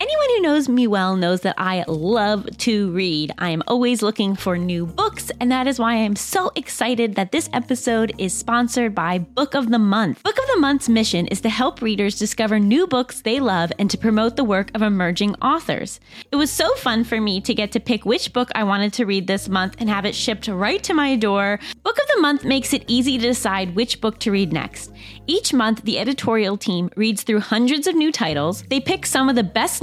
Anyone 0.00 0.28
who 0.28 0.42
knows 0.42 0.68
me 0.68 0.86
well 0.86 1.16
knows 1.16 1.40
that 1.40 1.56
I 1.58 1.84
love 1.88 2.56
to 2.58 2.92
read. 2.92 3.32
I 3.38 3.50
am 3.50 3.64
always 3.66 4.00
looking 4.00 4.36
for 4.36 4.56
new 4.56 4.86
books, 4.86 5.32
and 5.40 5.50
that 5.50 5.66
is 5.66 5.80
why 5.80 5.94
I'm 5.94 6.14
so 6.14 6.52
excited 6.54 7.16
that 7.16 7.32
this 7.32 7.50
episode 7.52 8.14
is 8.16 8.32
sponsored 8.32 8.94
by 8.94 9.18
Book 9.18 9.54
of 9.54 9.70
the 9.70 9.78
Month. 9.80 10.22
Book 10.22 10.38
of 10.38 10.46
the 10.54 10.60
Month's 10.60 10.88
mission 10.88 11.26
is 11.26 11.40
to 11.40 11.48
help 11.48 11.82
readers 11.82 12.16
discover 12.16 12.60
new 12.60 12.86
books 12.86 13.22
they 13.22 13.40
love 13.40 13.72
and 13.80 13.90
to 13.90 13.98
promote 13.98 14.36
the 14.36 14.44
work 14.44 14.70
of 14.72 14.82
emerging 14.82 15.34
authors. 15.42 15.98
It 16.30 16.36
was 16.36 16.52
so 16.52 16.72
fun 16.76 17.02
for 17.02 17.20
me 17.20 17.40
to 17.40 17.52
get 17.52 17.72
to 17.72 17.80
pick 17.80 18.04
which 18.04 18.32
book 18.32 18.50
I 18.54 18.62
wanted 18.62 18.92
to 18.94 19.04
read 19.04 19.26
this 19.26 19.48
month 19.48 19.74
and 19.80 19.88
have 19.88 20.04
it 20.04 20.14
shipped 20.14 20.46
right 20.46 20.82
to 20.84 20.94
my 20.94 21.16
door. 21.16 21.58
Book 21.82 21.98
of 21.98 22.08
the 22.14 22.20
Month 22.20 22.44
makes 22.44 22.72
it 22.72 22.84
easy 22.86 23.18
to 23.18 23.26
decide 23.26 23.74
which 23.74 24.00
book 24.00 24.20
to 24.20 24.30
read 24.30 24.52
next. 24.52 24.92
Each 25.26 25.52
month, 25.52 25.82
the 25.82 25.98
editorial 25.98 26.56
team 26.56 26.88
reads 26.96 27.22
through 27.22 27.40
hundreds 27.40 27.88
of 27.88 27.96
new 27.96 28.12
titles. 28.12 28.62
They 28.70 28.80
pick 28.80 29.04
some 29.04 29.28
of 29.28 29.34
the 29.34 29.42
best 29.42 29.82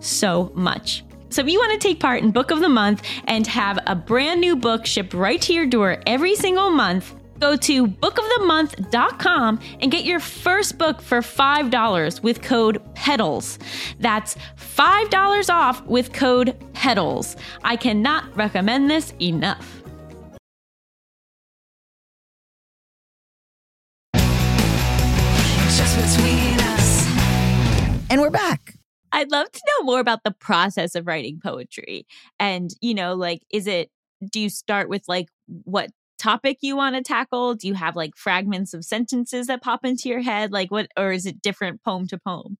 so 0.00 0.52
much. 0.54 1.04
So 1.28 1.42
if 1.42 1.48
you 1.48 1.58
want 1.58 1.72
to 1.72 1.88
take 1.88 2.00
part 2.00 2.22
in 2.22 2.30
Book 2.30 2.50
of 2.50 2.60
the 2.60 2.68
Month 2.68 3.02
and 3.26 3.46
have 3.46 3.78
a 3.86 3.94
brand 3.94 4.40
new 4.40 4.56
book 4.56 4.86
shipped 4.86 5.12
right 5.12 5.40
to 5.42 5.52
your 5.52 5.66
door 5.66 6.02
every 6.06 6.36
single 6.36 6.70
month, 6.70 7.14
go 7.38 7.56
to 7.56 7.86
bookofthemonth.com 7.86 9.60
and 9.80 9.90
get 9.90 10.04
your 10.04 10.20
first 10.20 10.78
book 10.78 11.02
for 11.02 11.20
$5 11.20 12.22
with 12.22 12.42
code 12.42 12.82
PEDALS. 12.94 13.58
That's 14.00 14.36
$5 14.56 15.52
off 15.52 15.84
with 15.84 16.12
code 16.12 16.56
PEDALS. 16.72 17.36
I 17.62 17.76
cannot 17.76 18.34
recommend 18.36 18.90
this 18.90 19.12
enough. 19.20 19.75
I'd 29.16 29.30
love 29.30 29.50
to 29.50 29.62
know 29.66 29.84
more 29.84 29.98
about 29.98 30.24
the 30.24 30.30
process 30.30 30.94
of 30.94 31.06
writing 31.06 31.40
poetry. 31.42 32.06
And, 32.38 32.70
you 32.82 32.92
know, 32.92 33.14
like, 33.14 33.42
is 33.50 33.66
it, 33.66 33.90
do 34.30 34.38
you 34.38 34.50
start 34.50 34.90
with 34.90 35.04
like 35.08 35.28
what 35.64 35.90
topic 36.18 36.58
you 36.60 36.76
want 36.76 36.96
to 36.96 37.02
tackle? 37.02 37.54
Do 37.54 37.66
you 37.66 37.72
have 37.72 37.96
like 37.96 38.14
fragments 38.14 38.74
of 38.74 38.84
sentences 38.84 39.46
that 39.46 39.62
pop 39.62 39.86
into 39.86 40.10
your 40.10 40.20
head? 40.20 40.52
Like, 40.52 40.70
what, 40.70 40.88
or 40.98 41.12
is 41.12 41.24
it 41.24 41.40
different 41.40 41.82
poem 41.82 42.06
to 42.08 42.18
poem? 42.18 42.58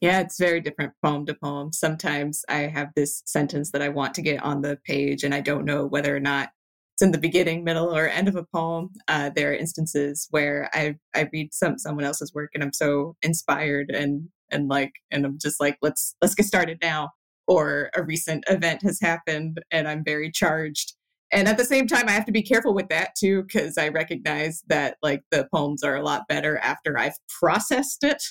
Yeah, 0.00 0.20
it's 0.20 0.38
very 0.38 0.62
different 0.62 0.94
poem 1.04 1.26
to 1.26 1.34
poem. 1.34 1.70
Sometimes 1.74 2.46
I 2.48 2.60
have 2.60 2.88
this 2.96 3.22
sentence 3.26 3.70
that 3.72 3.82
I 3.82 3.90
want 3.90 4.14
to 4.14 4.22
get 4.22 4.42
on 4.42 4.62
the 4.62 4.78
page, 4.86 5.22
and 5.22 5.34
I 5.34 5.42
don't 5.42 5.66
know 5.66 5.84
whether 5.84 6.16
or 6.16 6.20
not 6.20 6.48
it's 6.94 7.02
in 7.02 7.12
the 7.12 7.18
beginning, 7.18 7.64
middle, 7.64 7.94
or 7.94 8.08
end 8.08 8.26
of 8.26 8.36
a 8.36 8.46
poem. 8.54 8.88
Uh, 9.08 9.28
there 9.36 9.50
are 9.50 9.54
instances 9.54 10.26
where 10.30 10.70
I 10.72 10.96
I 11.14 11.28
read 11.30 11.52
some 11.52 11.78
someone 11.78 12.06
else's 12.06 12.32
work, 12.32 12.52
and 12.54 12.62
I'm 12.62 12.72
so 12.72 13.16
inspired 13.20 13.90
and 13.90 14.30
and 14.50 14.68
like, 14.68 14.92
and 15.10 15.24
I'm 15.24 15.38
just 15.38 15.60
like, 15.60 15.76
let's 15.82 16.16
let's 16.20 16.34
get 16.34 16.46
started 16.46 16.78
now. 16.82 17.10
Or 17.46 17.90
a 17.96 18.02
recent 18.02 18.44
event 18.48 18.82
has 18.82 19.00
happened, 19.00 19.60
and 19.70 19.88
I'm 19.88 20.04
very 20.04 20.30
charged. 20.30 20.94
And 21.32 21.48
at 21.48 21.58
the 21.58 21.64
same 21.64 21.86
time, 21.86 22.08
I 22.08 22.12
have 22.12 22.26
to 22.26 22.32
be 22.32 22.42
careful 22.42 22.74
with 22.74 22.88
that 22.88 23.10
too, 23.16 23.42
because 23.42 23.78
I 23.78 23.88
recognize 23.88 24.62
that 24.68 24.96
like 25.02 25.22
the 25.30 25.48
poems 25.52 25.82
are 25.82 25.96
a 25.96 26.02
lot 26.02 26.28
better 26.28 26.58
after 26.58 26.98
I've 26.98 27.16
processed 27.40 28.02
it 28.02 28.22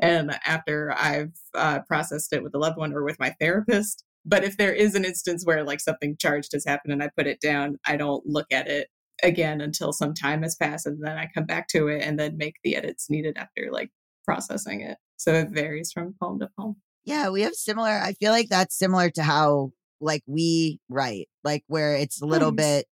and 0.00 0.38
after 0.44 0.94
I've 0.96 1.32
uh, 1.54 1.80
processed 1.80 2.32
it 2.32 2.42
with 2.42 2.54
a 2.54 2.58
loved 2.58 2.78
one 2.78 2.92
or 2.92 3.02
with 3.04 3.18
my 3.18 3.34
therapist. 3.40 4.04
But 4.24 4.44
if 4.44 4.56
there 4.56 4.72
is 4.72 4.94
an 4.94 5.04
instance 5.04 5.44
where 5.44 5.64
like 5.64 5.80
something 5.80 6.16
charged 6.18 6.52
has 6.52 6.64
happened 6.64 6.92
and 6.92 7.02
I 7.02 7.10
put 7.16 7.26
it 7.26 7.40
down, 7.40 7.78
I 7.86 7.96
don't 7.96 8.24
look 8.26 8.46
at 8.52 8.68
it 8.68 8.88
again 9.22 9.60
until 9.60 9.92
some 9.92 10.14
time 10.14 10.42
has 10.42 10.54
passed 10.54 10.86
and 10.86 11.04
then 11.04 11.16
I 11.16 11.28
come 11.34 11.44
back 11.46 11.66
to 11.68 11.88
it 11.88 12.02
and 12.02 12.18
then 12.18 12.36
make 12.36 12.54
the 12.62 12.76
edits 12.76 13.10
needed 13.10 13.36
after 13.36 13.68
like 13.72 13.90
processing 14.24 14.82
it. 14.82 14.98
So 15.18 15.34
it 15.34 15.50
varies 15.50 15.92
from 15.92 16.14
poem 16.20 16.38
to 16.40 16.48
poem. 16.58 16.76
Yeah, 17.04 17.30
we 17.30 17.42
have 17.42 17.54
similar. 17.54 17.90
I 17.90 18.12
feel 18.14 18.32
like 18.32 18.48
that's 18.48 18.78
similar 18.78 19.10
to 19.10 19.22
how 19.22 19.72
like 20.00 20.22
we 20.26 20.80
write, 20.88 21.28
like 21.44 21.64
where 21.66 21.96
it's 21.96 22.22
a 22.22 22.26
little 22.26 22.52
Nice. 22.52 22.64
bit 22.64 22.86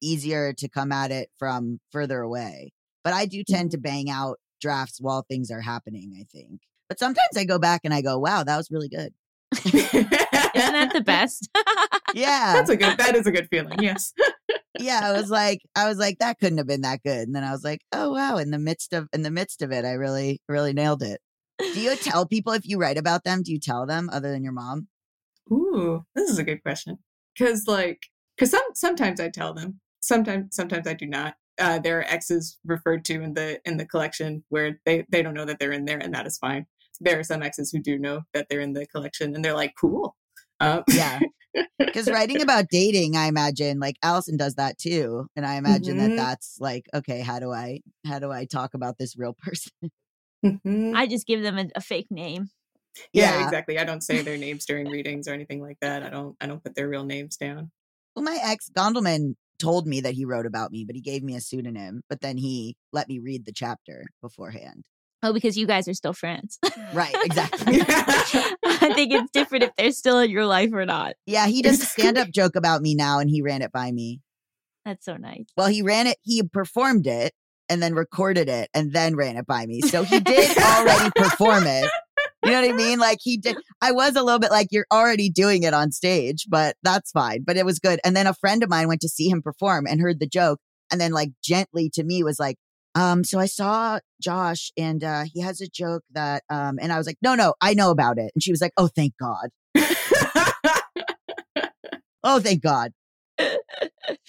easier 0.00 0.52
to 0.52 0.68
come 0.68 0.92
at 0.92 1.10
it 1.10 1.30
from 1.38 1.80
further 1.90 2.20
away. 2.20 2.72
But 3.02 3.12
I 3.12 3.26
do 3.26 3.42
tend 3.42 3.70
mm-hmm. 3.70 3.76
to 3.76 3.78
bang 3.78 4.10
out 4.10 4.38
drafts 4.60 5.00
while 5.00 5.22
things 5.22 5.50
are 5.50 5.60
happening, 5.60 6.14
I 6.18 6.24
think. 6.24 6.60
But 6.88 6.98
sometimes 6.98 7.36
I 7.36 7.44
go 7.44 7.58
back 7.58 7.80
and 7.84 7.92
I 7.92 8.00
go, 8.00 8.18
wow, 8.18 8.44
that 8.44 8.56
was 8.56 8.70
really 8.70 8.88
good. 8.88 9.12
Isn't 9.64 10.10
that 10.52 10.92
the 10.92 11.02
best? 11.04 11.48
Yeah. 12.14 12.54
That's 12.54 12.70
a 12.70 12.76
good. 12.76 12.96
That 12.98 13.14
is 13.16 13.26
a 13.26 13.32
good 13.32 13.48
feeling. 13.50 13.78
Yes. 13.82 14.12
yeah. 14.78 15.00
I 15.02 15.12
was 15.12 15.30
like, 15.30 15.60
I 15.74 15.88
was 15.88 15.98
like, 15.98 16.18
that 16.18 16.38
couldn't 16.38 16.58
have 16.58 16.66
been 16.66 16.82
that 16.82 17.02
good. 17.02 17.26
And 17.26 17.34
then 17.34 17.44
I 17.44 17.50
was 17.50 17.64
like, 17.64 17.80
oh 17.92 18.12
wow, 18.12 18.36
in 18.36 18.50
the 18.50 18.58
midst 18.58 18.92
of 18.92 19.08
in 19.12 19.22
the 19.22 19.30
midst 19.30 19.62
of 19.62 19.72
it, 19.72 19.84
I 19.84 19.92
really, 19.92 20.40
really 20.48 20.72
nailed 20.72 21.02
it. 21.02 21.20
Do 21.58 21.80
you 21.80 21.96
tell 21.96 22.26
people 22.26 22.52
if 22.52 22.66
you 22.66 22.78
write 22.78 22.98
about 22.98 23.24
them? 23.24 23.42
Do 23.42 23.52
you 23.52 23.58
tell 23.60 23.86
them 23.86 24.08
other 24.12 24.30
than 24.30 24.42
your 24.42 24.52
mom? 24.52 24.88
Ooh, 25.50 26.04
this 26.14 26.30
is 26.30 26.38
a 26.38 26.44
good 26.44 26.62
question. 26.62 26.98
Because 27.38 27.66
like, 27.66 28.00
because 28.36 28.50
some 28.50 28.62
sometimes 28.74 29.20
I 29.20 29.28
tell 29.28 29.54
them. 29.54 29.80
Sometimes 30.00 30.54
sometimes 30.54 30.86
I 30.86 30.94
do 30.94 31.06
not. 31.06 31.34
Uh, 31.58 31.78
there 31.78 31.98
are 31.98 32.04
X's 32.04 32.58
referred 32.64 33.04
to 33.06 33.22
in 33.22 33.34
the 33.34 33.60
in 33.64 33.76
the 33.78 33.86
collection 33.86 34.44
where 34.50 34.78
they 34.84 35.04
they 35.10 35.22
don't 35.22 35.34
know 35.34 35.44
that 35.44 35.58
they're 35.58 35.72
in 35.72 35.84
there, 35.84 35.98
and 35.98 36.14
that 36.14 36.26
is 36.26 36.38
fine. 36.38 36.66
There 37.00 37.18
are 37.18 37.24
some 37.24 37.42
X's 37.42 37.70
who 37.70 37.78
do 37.80 37.98
know 37.98 38.22
that 38.34 38.46
they're 38.48 38.60
in 38.60 38.72
the 38.72 38.86
collection, 38.86 39.34
and 39.34 39.44
they're 39.44 39.54
like, 39.54 39.74
cool. 39.80 40.16
Um, 40.60 40.84
Yeah. 40.92 41.20
Because 41.78 42.10
writing 42.10 42.42
about 42.42 42.68
dating, 42.70 43.16
I 43.16 43.26
imagine 43.26 43.78
like 43.78 43.96
Allison 44.02 44.36
does 44.36 44.56
that 44.56 44.76
too. 44.76 45.28
And 45.34 45.46
I 45.46 45.54
imagine 45.54 45.96
Mhm. 45.96 46.08
that 46.08 46.16
that's 46.16 46.56
like, 46.60 46.84
okay, 46.92 47.20
how 47.20 47.38
do 47.38 47.52
I, 47.52 47.80
how 48.04 48.18
do 48.18 48.30
I 48.30 48.44
talk 48.44 48.74
about 48.74 48.98
this 48.98 49.16
real 49.16 49.34
person? 49.42 49.72
Mhm. 50.64 50.94
I 50.94 51.06
just 51.06 51.26
give 51.26 51.42
them 51.42 51.58
a, 51.58 51.66
a 51.76 51.80
fake 51.80 52.08
name. 52.10 52.48
yeah, 53.12 53.38
Yeah. 53.40 53.44
exactly. 53.44 53.78
I 53.78 53.84
don't 53.84 54.02
say 54.02 54.22
their 54.22 54.38
names 54.46 54.64
during 54.64 54.88
readings 54.88 55.28
or 55.28 55.32
anything 55.34 55.60
like 55.60 55.78
that. 55.80 56.02
I 56.02 56.10
don't. 56.10 56.36
I 56.40 56.46
don't 56.46 56.62
put 56.62 56.74
their 56.74 56.88
real 56.88 57.04
names 57.04 57.36
down. 57.36 57.70
Well, 58.14 58.24
my 58.24 58.38
ex 58.42 58.70
Gondelman 58.76 59.34
told 59.58 59.86
me 59.86 60.00
that 60.02 60.14
he 60.14 60.24
wrote 60.24 60.46
about 60.46 60.70
me, 60.70 60.84
but 60.84 60.94
he 60.96 61.00
gave 61.02 61.22
me 61.22 61.34
a 61.34 61.40
pseudonym, 61.40 62.02
but 62.08 62.20
then 62.20 62.36
he 62.36 62.76
let 62.92 63.08
me 63.08 63.18
read 63.18 63.44
the 63.46 63.52
chapter 63.52 64.04
beforehand. 64.22 64.84
Oh, 65.22 65.32
because 65.32 65.56
you 65.56 65.66
guys 65.66 65.88
are 65.88 65.94
still 65.94 66.12
friends. 66.12 66.58
Right. 66.92 67.14
Exactly. 67.24 67.80
I 67.80 68.92
think 68.94 69.12
it's 69.12 69.30
different 69.32 69.64
if 69.64 69.70
they're 69.76 69.90
still 69.92 70.18
in 70.20 70.30
your 70.30 70.44
life 70.46 70.70
or 70.72 70.84
not. 70.84 71.14
yeah. 71.26 71.46
He 71.46 71.62
does 71.62 71.82
a 71.82 71.86
stand 71.86 72.18
up 72.18 72.30
joke 72.30 72.54
about 72.54 72.82
me 72.82 72.94
now 72.94 73.18
and 73.18 73.28
he 73.30 73.40
ran 73.42 73.62
it 73.62 73.72
by 73.72 73.90
me. 73.92 74.20
That's 74.84 75.04
so 75.04 75.16
nice. 75.16 75.46
Well, 75.56 75.66
he 75.68 75.82
ran 75.82 76.06
it, 76.06 76.18
he 76.22 76.42
performed 76.42 77.06
it 77.06 77.32
and 77.68 77.82
then 77.82 77.94
recorded 77.94 78.48
it 78.48 78.70
and 78.74 78.92
then 78.92 79.16
ran 79.16 79.36
it 79.36 79.46
by 79.46 79.66
me. 79.66 79.80
So 79.82 80.02
he 80.02 80.20
did 80.20 80.56
already 80.58 81.10
perform 81.16 81.64
it. 81.66 81.90
You 82.44 82.52
know 82.52 82.62
what 82.62 82.70
I 82.70 82.76
mean? 82.76 82.98
Like 82.98 83.18
he 83.22 83.36
did. 83.36 83.56
I 83.80 83.92
was 83.92 84.14
a 84.14 84.22
little 84.22 84.38
bit 84.38 84.50
like, 84.50 84.68
you're 84.70 84.86
already 84.92 85.30
doing 85.30 85.64
it 85.64 85.74
on 85.74 85.90
stage, 85.90 86.46
but 86.48 86.76
that's 86.82 87.10
fine. 87.10 87.42
But 87.44 87.56
it 87.56 87.64
was 87.64 87.78
good. 87.78 87.98
And 88.04 88.16
then 88.16 88.26
a 88.26 88.34
friend 88.34 88.62
of 88.62 88.70
mine 88.70 88.88
went 88.88 89.00
to 89.00 89.08
see 89.08 89.28
him 89.28 89.42
perform 89.42 89.86
and 89.86 90.00
heard 90.00 90.20
the 90.20 90.28
joke 90.28 90.60
and 90.90 91.00
then 91.00 91.12
like 91.12 91.30
gently 91.42 91.90
to 91.94 92.04
me 92.04 92.22
was 92.22 92.38
like, 92.38 92.56
um, 92.94 93.24
so 93.24 93.38
I 93.38 93.46
saw 93.46 93.98
Josh 94.22 94.70
and 94.76 95.04
uh 95.04 95.24
he 95.30 95.42
has 95.42 95.60
a 95.60 95.68
joke 95.68 96.02
that 96.12 96.44
um 96.48 96.78
and 96.80 96.92
I 96.92 96.98
was 96.98 97.06
like, 97.06 97.18
no, 97.20 97.34
no, 97.34 97.54
I 97.60 97.74
know 97.74 97.90
about 97.90 98.16
it. 98.18 98.30
And 98.34 98.42
she 98.42 98.50
was 98.52 98.60
like, 98.62 98.72
Oh, 98.76 98.88
thank 98.88 99.14
God. 99.20 99.48
Oh, 102.28 102.40
thank 102.40 102.60
God. 102.60 102.90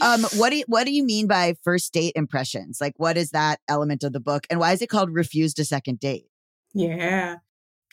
Um, 0.01 0.23
what 0.35 0.49
do 0.49 0.57
you, 0.57 0.63
what 0.67 0.85
do 0.85 0.91
you 0.91 1.03
mean 1.03 1.27
by 1.27 1.55
first 1.63 1.93
date 1.93 2.13
impressions? 2.15 2.79
Like, 2.81 2.93
what 2.97 3.17
is 3.17 3.31
that 3.31 3.59
element 3.67 4.03
of 4.03 4.13
the 4.13 4.19
book, 4.19 4.45
and 4.49 4.59
why 4.59 4.73
is 4.73 4.81
it 4.81 4.89
called 4.89 5.13
"Refused 5.13 5.59
a 5.59 5.65
Second 5.65 5.99
Date"? 5.99 6.27
Yeah. 6.73 7.37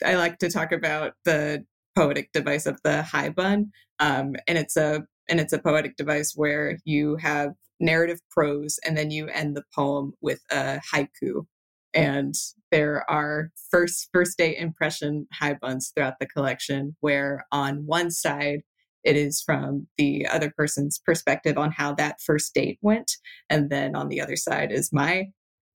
I 0.04 0.16
like 0.16 0.38
to 0.38 0.50
talk 0.50 0.72
about 0.72 1.14
the 1.24 1.64
poetic 1.94 2.32
device 2.32 2.66
of 2.66 2.80
the 2.82 3.06
haibun. 3.12 3.70
Um, 4.00 4.34
and 4.46 4.58
it's 4.58 4.76
a 4.76 5.04
and 5.28 5.40
it's 5.40 5.52
a 5.52 5.58
poetic 5.58 5.96
device 5.96 6.32
where 6.34 6.78
you 6.84 7.16
have 7.16 7.52
narrative 7.80 8.20
prose 8.30 8.78
and 8.84 8.96
then 8.96 9.10
you 9.10 9.28
end 9.28 9.56
the 9.56 9.64
poem 9.74 10.12
with 10.20 10.40
a 10.50 10.80
haiku. 10.92 11.46
And 11.92 12.34
there 12.70 13.08
are 13.08 13.50
first 13.70 14.08
first 14.12 14.36
date 14.36 14.58
impression 14.58 15.28
haibuns 15.40 15.94
throughout 15.94 16.18
the 16.18 16.26
collection 16.26 16.96
where 17.00 17.46
on 17.52 17.86
one 17.86 18.10
side 18.10 18.62
it 19.04 19.16
is 19.16 19.42
from 19.42 19.86
the 19.98 20.26
other 20.26 20.52
person's 20.56 20.98
perspective 21.04 21.58
on 21.58 21.70
how 21.70 21.94
that 21.94 22.20
first 22.24 22.54
date 22.54 22.78
went. 22.80 23.12
And 23.50 23.70
then 23.70 23.94
on 23.94 24.08
the 24.08 24.20
other 24.20 24.36
side 24.36 24.72
is 24.72 24.92
my 24.92 25.26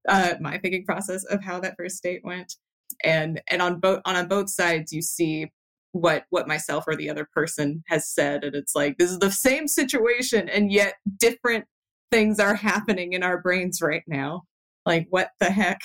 uh, 0.07 0.35
my 0.39 0.57
thinking 0.57 0.85
process 0.85 1.23
of 1.25 1.43
how 1.43 1.59
that 1.59 1.75
first 1.77 2.01
date 2.01 2.21
went. 2.23 2.55
And 3.03 3.41
and 3.49 3.61
on 3.61 3.79
both 3.79 4.01
on, 4.05 4.15
on 4.15 4.27
both 4.27 4.49
sides 4.49 4.91
you 4.91 5.01
see 5.01 5.47
what 5.91 6.25
what 6.29 6.47
myself 6.47 6.85
or 6.87 6.95
the 6.95 7.09
other 7.09 7.27
person 7.33 7.83
has 7.87 8.09
said. 8.09 8.43
And 8.43 8.55
it's 8.55 8.75
like 8.75 8.97
this 8.97 9.11
is 9.11 9.19
the 9.19 9.31
same 9.31 9.67
situation 9.67 10.49
and 10.49 10.71
yet 10.71 10.95
different 11.17 11.65
things 12.11 12.39
are 12.39 12.55
happening 12.55 13.13
in 13.13 13.21
our 13.21 13.39
brains 13.39 13.79
right 13.81 14.03
now. 14.07 14.43
Like 14.85 15.05
what 15.11 15.29
the 15.39 15.51
heck? 15.51 15.81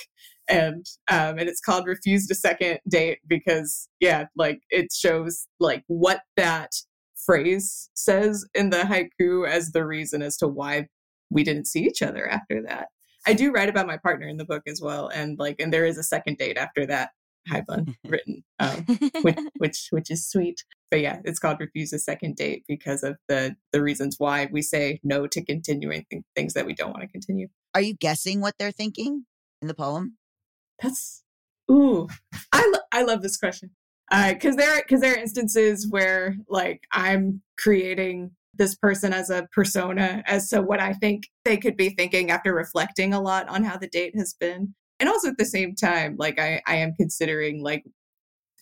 And 0.49 0.87
um 1.09 1.39
and 1.39 1.49
it's 1.49 1.61
called 1.61 1.87
refused 1.87 2.31
a 2.31 2.35
second 2.35 2.79
date 2.89 3.19
because 3.27 3.89
yeah 4.01 4.27
like 4.37 4.61
it 4.71 4.93
shows 4.93 5.47
like 5.61 5.85
what 5.89 6.21
that 6.37 6.71
phrase 7.25 7.91
says 7.95 8.47
in 8.55 8.71
the 8.71 8.79
haiku 8.79 9.49
as 9.49 9.73
the 9.73 9.85
reason 9.85 10.23
as 10.23 10.37
to 10.37 10.49
why 10.49 10.87
we 11.31 11.43
didn't 11.43 11.67
see 11.67 11.85
each 11.85 12.03
other 12.03 12.29
after 12.29 12.63
that 12.63 12.89
I 13.27 13.33
do 13.33 13.53
write 13.53 13.69
about 13.69 13.87
my 13.87 13.97
partner 13.97 14.29
in 14.29 14.37
the 14.37 14.45
book 14.45 14.63
as 14.67 14.81
well, 14.83 15.09
and 15.09 15.39
like, 15.39 15.57
and 15.59 15.73
there 15.73 15.87
is 15.87 15.99
a 15.99 16.03
second 16.03 16.39
date 16.39 16.59
after 16.59 16.87
that 16.87 17.11
bun 17.67 17.95
written, 18.05 18.45
um, 18.59 18.85
which, 19.23 19.39
which 19.59 19.89
which 19.91 20.11
is 20.11 20.29
sweet. 20.29 20.65
But 20.91 21.01
yeah, 21.01 21.21
it's 21.25 21.39
called 21.39 21.61
"Refuse 21.61 21.93
a 21.93 21.99
Second 21.99 22.37
Date" 22.37 22.65
because 22.69 23.03
of 23.03 23.17
the 23.29 23.57
the 23.73 23.83
reasons 23.83 24.17
why 24.19 24.49
we 24.53 24.63
say 24.63 25.01
no 25.03 25.27
to 25.27 25.45
continuing 25.45 26.05
th- 26.11 26.23
things 26.35 26.55
that 26.55 26.67
we 26.67 26.75
don't 26.75 26.91
want 26.91 27.03
to 27.03 27.09
continue. 27.09 27.49
Are 27.75 27.81
you 27.81 27.95
guessing 27.95 28.41
what 28.41 28.55
they're 28.59 28.73
thinking 28.73 29.25
in 29.63 29.69
the 29.69 29.75
poem? 29.75 30.17
That's 30.83 31.23
ooh, 31.71 32.09
I 32.53 32.71
lo- 32.73 32.81
I 32.93 33.03
love 33.03 33.23
this 33.23 33.37
question 33.37 33.71
Uh, 34.15 34.33
because 34.33 34.55
there 34.55 34.81
because 34.81 35.01
there 35.01 35.15
are 35.15 35.19
instances 35.19 35.89
where 35.91 36.37
like 36.49 36.83
I'm 36.93 37.43
creating 37.59 38.31
this 38.55 38.77
person 38.77 39.13
as 39.13 39.29
a 39.29 39.49
persona 39.53 40.23
as 40.27 40.49
to 40.51 40.63
what 40.63 40.79
I 40.79 40.93
think 40.93 41.25
they 41.45 41.57
could 41.57 41.77
be 41.77 41.91
thinking 41.91 42.31
after 42.31 42.55
reflecting 42.55 43.13
a 43.13 43.21
lot 43.21 43.49
on 43.49 43.65
how 43.65 43.77
the 43.77 43.89
date 43.89 44.15
has 44.17 44.33
been. 44.33 44.73
And 45.01 45.09
also 45.09 45.31
at 45.31 45.39
the 45.39 45.45
same 45.45 45.75
time, 45.75 46.15
like 46.17 46.39
I, 46.39 46.63
I 46.65 46.77
am 46.77 46.95
considering 46.95 47.61
like 47.65 47.83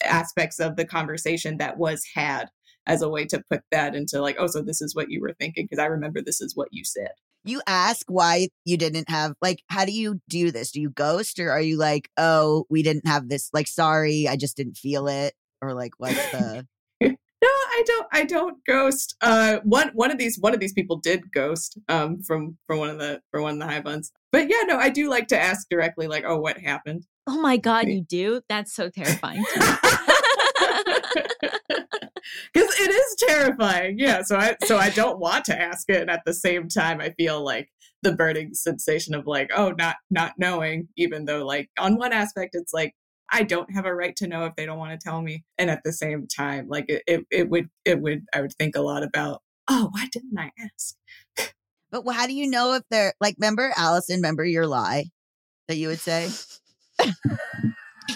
aspects 0.02 0.58
of 0.58 0.76
the 0.76 0.86
conversation 0.86 1.58
that 1.58 1.76
was 1.76 2.02
had 2.14 2.48
as 2.86 3.02
a 3.02 3.10
way 3.10 3.26
to 3.26 3.42
put 3.50 3.60
that 3.70 3.94
into 3.94 4.22
like, 4.22 4.36
oh, 4.38 4.46
so 4.46 4.62
this 4.62 4.80
is 4.80 4.94
what 4.94 5.10
you 5.10 5.20
were 5.20 5.34
thinking, 5.38 5.66
because 5.66 5.82
I 5.82 5.86
remember 5.86 6.22
this 6.22 6.40
is 6.40 6.56
what 6.56 6.68
you 6.72 6.82
said. 6.82 7.10
You 7.44 7.60
ask 7.66 8.06
why 8.08 8.48
you 8.64 8.76
didn't 8.76 9.10
have 9.10 9.34
like. 9.42 9.62
How 9.66 9.84
do 9.84 9.92
you 9.92 10.20
do 10.28 10.50
this? 10.50 10.70
Do 10.70 10.80
you 10.80 10.90
ghost, 10.90 11.40
or 11.40 11.50
are 11.50 11.60
you 11.60 11.76
like, 11.76 12.08
oh, 12.16 12.66
we 12.70 12.82
didn't 12.84 13.06
have 13.06 13.28
this? 13.28 13.50
Like, 13.52 13.66
sorry, 13.66 14.28
I 14.28 14.36
just 14.36 14.56
didn't 14.56 14.76
feel 14.76 15.08
it, 15.08 15.34
or 15.62 15.72
like, 15.72 15.92
what's 15.98 16.30
the? 16.32 16.66
No, 17.00 17.48
I 17.48 17.82
don't. 17.86 18.06
I 18.12 18.24
don't 18.24 18.64
ghost. 18.66 19.16
Uh, 19.20 19.58
one 19.64 19.90
one 19.94 20.12
of 20.12 20.18
these 20.18 20.38
one 20.38 20.54
of 20.54 20.60
these 20.60 20.72
people 20.72 20.98
did 20.98 21.32
ghost. 21.32 21.78
Um, 21.88 22.22
from 22.22 22.56
from 22.66 22.78
one 22.78 22.90
of 22.90 22.98
the 22.98 23.20
from 23.30 23.42
one 23.42 23.60
of 23.60 23.68
the 23.68 23.74
haibuns. 23.74 24.10
But 24.30 24.48
yeah, 24.48 24.62
no, 24.66 24.76
I 24.76 24.90
do 24.90 25.10
like 25.10 25.26
to 25.28 25.40
ask 25.40 25.68
directly, 25.68 26.06
like, 26.06 26.24
oh, 26.26 26.38
what 26.38 26.58
happened? 26.58 27.06
oh 27.26 27.40
my 27.40 27.56
god, 27.56 27.88
you 27.88 28.02
do? 28.02 28.40
That's 28.48 28.74
so 28.74 28.88
terrifying. 28.88 29.44
Because 29.52 29.80
it 32.54 32.90
is 32.90 33.16
terrifying. 33.28 33.98
Yeah. 33.98 34.22
So 34.22 34.36
I 34.36 34.56
so 34.64 34.78
I 34.78 34.90
don't 34.90 35.18
want 35.18 35.44
to 35.46 35.60
ask 35.60 35.88
it. 35.88 36.00
And 36.00 36.10
at 36.10 36.22
the 36.26 36.34
same 36.34 36.68
time, 36.68 37.00
I 37.00 37.10
feel 37.10 37.42
like 37.42 37.68
the 38.02 38.12
burning 38.12 38.54
sensation 38.54 39.14
of 39.14 39.26
like, 39.26 39.50
oh, 39.54 39.70
not 39.70 39.96
not 40.10 40.32
knowing, 40.38 40.88
even 40.96 41.24
though 41.24 41.44
like 41.44 41.70
on 41.78 41.96
one 41.96 42.12
aspect 42.12 42.54
it's 42.54 42.72
like 42.72 42.94
I 43.32 43.42
don't 43.42 43.72
have 43.72 43.86
a 43.86 43.94
right 43.94 44.14
to 44.16 44.26
know 44.26 44.44
if 44.44 44.54
they 44.56 44.66
don't 44.66 44.78
want 44.78 44.98
to 44.98 45.02
tell 45.02 45.22
me. 45.22 45.44
And 45.58 45.70
at 45.70 45.82
the 45.84 45.92
same 45.92 46.26
time, 46.26 46.68
like 46.68 46.84
it, 46.88 47.02
it, 47.06 47.26
it 47.30 47.48
would, 47.48 47.68
it 47.84 48.00
would, 48.00 48.24
I 48.34 48.42
would 48.42 48.52
think 48.54 48.76
a 48.76 48.80
lot 48.82 49.02
about, 49.02 49.42
oh, 49.68 49.88
why 49.92 50.06
didn't 50.12 50.38
I 50.38 50.50
ask? 50.58 50.96
But 51.90 52.10
how 52.10 52.26
do 52.26 52.32
you 52.32 52.48
know 52.48 52.72
if 52.72 52.84
they're 52.90 53.12
like? 53.20 53.36
Remember, 53.38 53.70
Allison? 53.76 54.16
Remember 54.16 54.46
your 54.46 54.66
lie 54.66 55.10
that 55.68 55.76
you 55.76 55.88
would 55.88 56.00
say? 56.00 56.30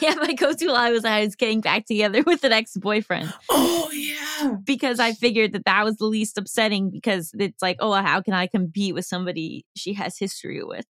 yeah, 0.01 0.15
my 0.15 0.33
go-to 0.33 0.71
lie 0.71 0.91
was 0.91 1.05
I 1.05 1.21
was 1.21 1.37
getting 1.37 1.61
back 1.61 1.87
together 1.87 2.23
with 2.23 2.43
an 2.45 2.53
ex-boyfriend 2.53 3.33
Oh, 3.51 3.91
yeah. 3.93 4.55
because 4.65 4.99
I 4.99 5.13
figured 5.13 5.53
that 5.53 5.67
that 5.67 5.85
was 5.85 5.97
the 5.97 6.07
least 6.07 6.39
upsetting 6.39 6.91
because 6.91 7.33
it's 7.39 7.61
like, 7.61 7.77
oh, 7.81 7.93
how 7.93 8.23
can 8.23 8.33
I 8.33 8.47
compete 8.47 8.95
with 8.95 9.05
somebody 9.05 9.67
she 9.77 9.93
has 9.93 10.19
history 10.19 10.63
with? 10.65 10.87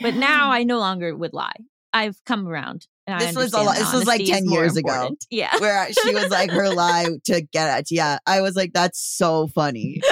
But 0.00 0.14
now 0.14 0.50
I 0.50 0.62
no 0.62 0.78
longer 0.78 1.14
would 1.14 1.34
lie. 1.34 1.56
I've 1.92 2.24
come 2.24 2.48
around. 2.48 2.86
And 3.08 3.20
This 3.22 3.36
was 3.36 3.52
a 3.54 3.62
lot- 3.62 3.76
this 3.76 3.92
was 3.92 4.06
like 4.06 4.24
10 4.24 4.46
more 4.46 4.60
years 4.60 4.76
ago. 4.76 5.16
Yeah. 5.30 5.56
Where 5.58 5.88
she 5.92 6.14
was 6.14 6.28
like 6.28 6.50
her 6.50 6.68
lie 6.68 7.06
to 7.24 7.40
get 7.40 7.68
at. 7.68 7.90
Yeah, 7.90 8.18
I 8.26 8.40
was 8.42 8.54
like, 8.54 8.72
that's 8.72 9.00
so 9.00 9.46
funny. 9.48 10.00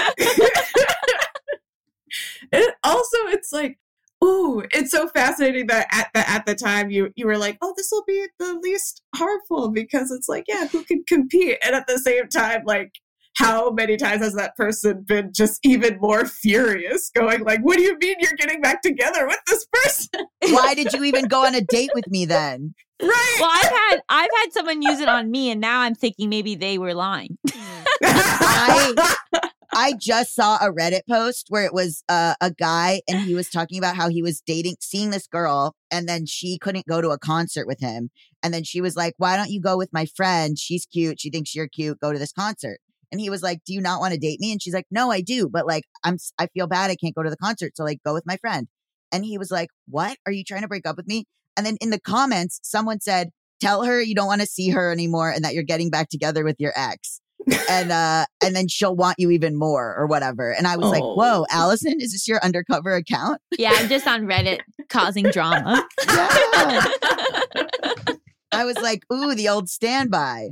And 2.52 2.64
also, 2.84 3.16
it's 3.28 3.52
like, 3.52 3.78
Oh, 4.22 4.62
it's 4.70 4.92
so 4.92 5.08
fascinating 5.08 5.66
that 5.66 5.88
at 5.92 6.08
the 6.14 6.28
at 6.28 6.46
the 6.46 6.54
time 6.54 6.88
you 6.90 7.10
you 7.16 7.26
were 7.26 7.36
like, 7.36 7.58
oh, 7.60 7.74
this 7.76 7.88
will 7.92 8.02
be 8.06 8.26
the 8.38 8.58
least 8.62 9.02
harmful 9.14 9.70
because 9.70 10.10
it's 10.10 10.26
like, 10.26 10.44
yeah, 10.48 10.66
who 10.68 10.82
can 10.84 11.04
compete? 11.06 11.58
And 11.62 11.74
at 11.76 11.86
the 11.86 11.98
same 11.98 12.26
time, 12.28 12.62
like, 12.64 12.92
how 13.36 13.70
many 13.70 13.98
times 13.98 14.22
has 14.22 14.32
that 14.34 14.56
person 14.56 15.04
been 15.06 15.32
just 15.34 15.60
even 15.64 15.98
more 16.00 16.24
furious, 16.24 17.10
going 17.14 17.44
like, 17.44 17.60
what 17.60 17.76
do 17.76 17.82
you 17.82 17.98
mean 18.00 18.16
you're 18.18 18.32
getting 18.38 18.62
back 18.62 18.80
together 18.80 19.26
with 19.26 19.38
this 19.46 19.66
person? 19.70 20.26
Why 20.44 20.74
did 20.74 20.94
you 20.94 21.04
even 21.04 21.26
go 21.26 21.44
on 21.44 21.54
a 21.54 21.60
date 21.60 21.90
with 21.94 22.08
me 22.08 22.24
then? 22.24 22.74
Right. 23.02 23.36
Well, 23.40 23.50
I've 23.52 23.70
had 23.70 24.00
I've 24.08 24.30
had 24.42 24.52
someone 24.52 24.82
use 24.82 25.00
it 25.00 25.08
on 25.08 25.30
me, 25.30 25.50
and 25.50 25.60
now 25.60 25.80
I'm 25.80 25.94
thinking 25.94 26.28
maybe 26.30 26.54
they 26.54 26.78
were 26.78 26.94
lying. 26.94 27.38
I- 28.02 29.16
I 29.78 29.92
just 29.92 30.34
saw 30.34 30.56
a 30.56 30.72
Reddit 30.72 31.02
post 31.10 31.46
where 31.50 31.64
it 31.66 31.74
was 31.74 32.02
uh, 32.08 32.34
a 32.40 32.50
guy 32.50 33.02
and 33.06 33.20
he 33.20 33.34
was 33.34 33.50
talking 33.50 33.76
about 33.76 33.94
how 33.94 34.08
he 34.08 34.22
was 34.22 34.40
dating, 34.40 34.76
seeing 34.80 35.10
this 35.10 35.26
girl, 35.26 35.74
and 35.90 36.08
then 36.08 36.24
she 36.24 36.56
couldn't 36.58 36.86
go 36.86 37.02
to 37.02 37.10
a 37.10 37.18
concert 37.18 37.66
with 37.66 37.78
him. 37.80 38.08
And 38.42 38.54
then 38.54 38.64
she 38.64 38.80
was 38.80 38.96
like, 38.96 39.12
Why 39.18 39.36
don't 39.36 39.50
you 39.50 39.60
go 39.60 39.76
with 39.76 39.92
my 39.92 40.06
friend? 40.06 40.58
She's 40.58 40.86
cute. 40.86 41.20
She 41.20 41.28
thinks 41.30 41.54
you're 41.54 41.68
cute. 41.68 42.00
Go 42.00 42.10
to 42.12 42.18
this 42.18 42.32
concert. 42.32 42.78
And 43.12 43.20
he 43.20 43.28
was 43.28 43.42
like, 43.42 43.58
Do 43.66 43.74
you 43.74 43.82
not 43.82 44.00
want 44.00 44.14
to 44.14 44.18
date 44.18 44.40
me? 44.40 44.50
And 44.50 44.62
she's 44.62 44.72
like, 44.72 44.86
No, 44.90 45.10
I 45.10 45.20
do. 45.20 45.46
But 45.46 45.66
like, 45.66 45.84
I'm, 46.02 46.16
I 46.38 46.46
feel 46.54 46.66
bad. 46.66 46.90
I 46.90 46.96
can't 46.96 47.14
go 47.14 47.22
to 47.22 47.30
the 47.30 47.36
concert. 47.36 47.76
So 47.76 47.84
like, 47.84 47.98
go 48.02 48.14
with 48.14 48.24
my 48.24 48.38
friend. 48.38 48.68
And 49.12 49.26
he 49.26 49.36
was 49.36 49.50
like, 49.50 49.68
What? 49.88 50.16
Are 50.24 50.32
you 50.32 50.42
trying 50.44 50.62
to 50.62 50.68
break 50.68 50.86
up 50.88 50.96
with 50.96 51.06
me? 51.06 51.26
And 51.56 51.64
then 51.66 51.76
in 51.80 51.90
the 51.90 52.00
comments, 52.00 52.60
someone 52.62 53.00
said, 53.00 53.30
Tell 53.60 53.84
her 53.84 54.02
you 54.02 54.14
don't 54.14 54.26
want 54.26 54.42
to 54.42 54.46
see 54.46 54.68
her 54.68 54.92
anymore 54.92 55.30
and 55.30 55.42
that 55.44 55.54
you're 55.54 55.62
getting 55.62 55.88
back 55.88 56.10
together 56.10 56.44
with 56.44 56.56
your 56.58 56.72
ex. 56.76 57.20
And 57.70 57.90
uh 58.02 58.26
and 58.44 58.54
then 58.54 58.68
she'll 58.68 58.94
want 58.94 59.16
you 59.18 59.30
even 59.30 59.56
more 59.56 59.94
or 59.96 60.06
whatever. 60.06 60.52
And 60.52 60.66
i 60.66 60.76
was 60.76 60.90
like 60.90 61.02
Oh. 61.02 61.14
whoa 61.14 61.46
allison 61.50 61.94
is 61.98 62.12
this 62.12 62.28
your 62.28 62.38
undercover 62.44 62.94
account? 62.94 63.40
Yeah, 63.58 63.72
I'm 63.74 63.88
just 63.88 64.06
on 64.06 64.26
Reddit 64.26 64.60
causing 64.90 65.24
drama. 65.30 65.86
yeah. 66.06 66.84
I 68.52 68.64
was 68.64 68.76
like 68.78 69.04
ooh 69.12 69.34
the 69.34 69.48
old 69.48 69.68
standby. 69.70 70.50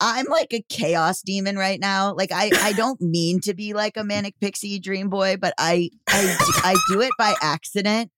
I'm 0.00 0.26
like 0.26 0.52
a 0.52 0.64
chaos 0.68 1.20
demon 1.22 1.56
right 1.56 1.80
now. 1.80 2.14
Like 2.14 2.30
i 2.32 2.50
i 2.60 2.72
don't 2.74 3.00
mean 3.00 3.40
to 3.40 3.54
be 3.54 3.72
like 3.72 3.96
a 3.96 4.04
manic 4.04 4.38
pixie 4.40 4.78
dream 4.78 5.08
boy 5.08 5.36
but 5.36 5.52
i 5.58 5.90
i 6.08 6.36
I 6.64 6.76
do 6.88 7.00
it 7.00 7.10
by 7.18 7.34
accident. 7.42 8.10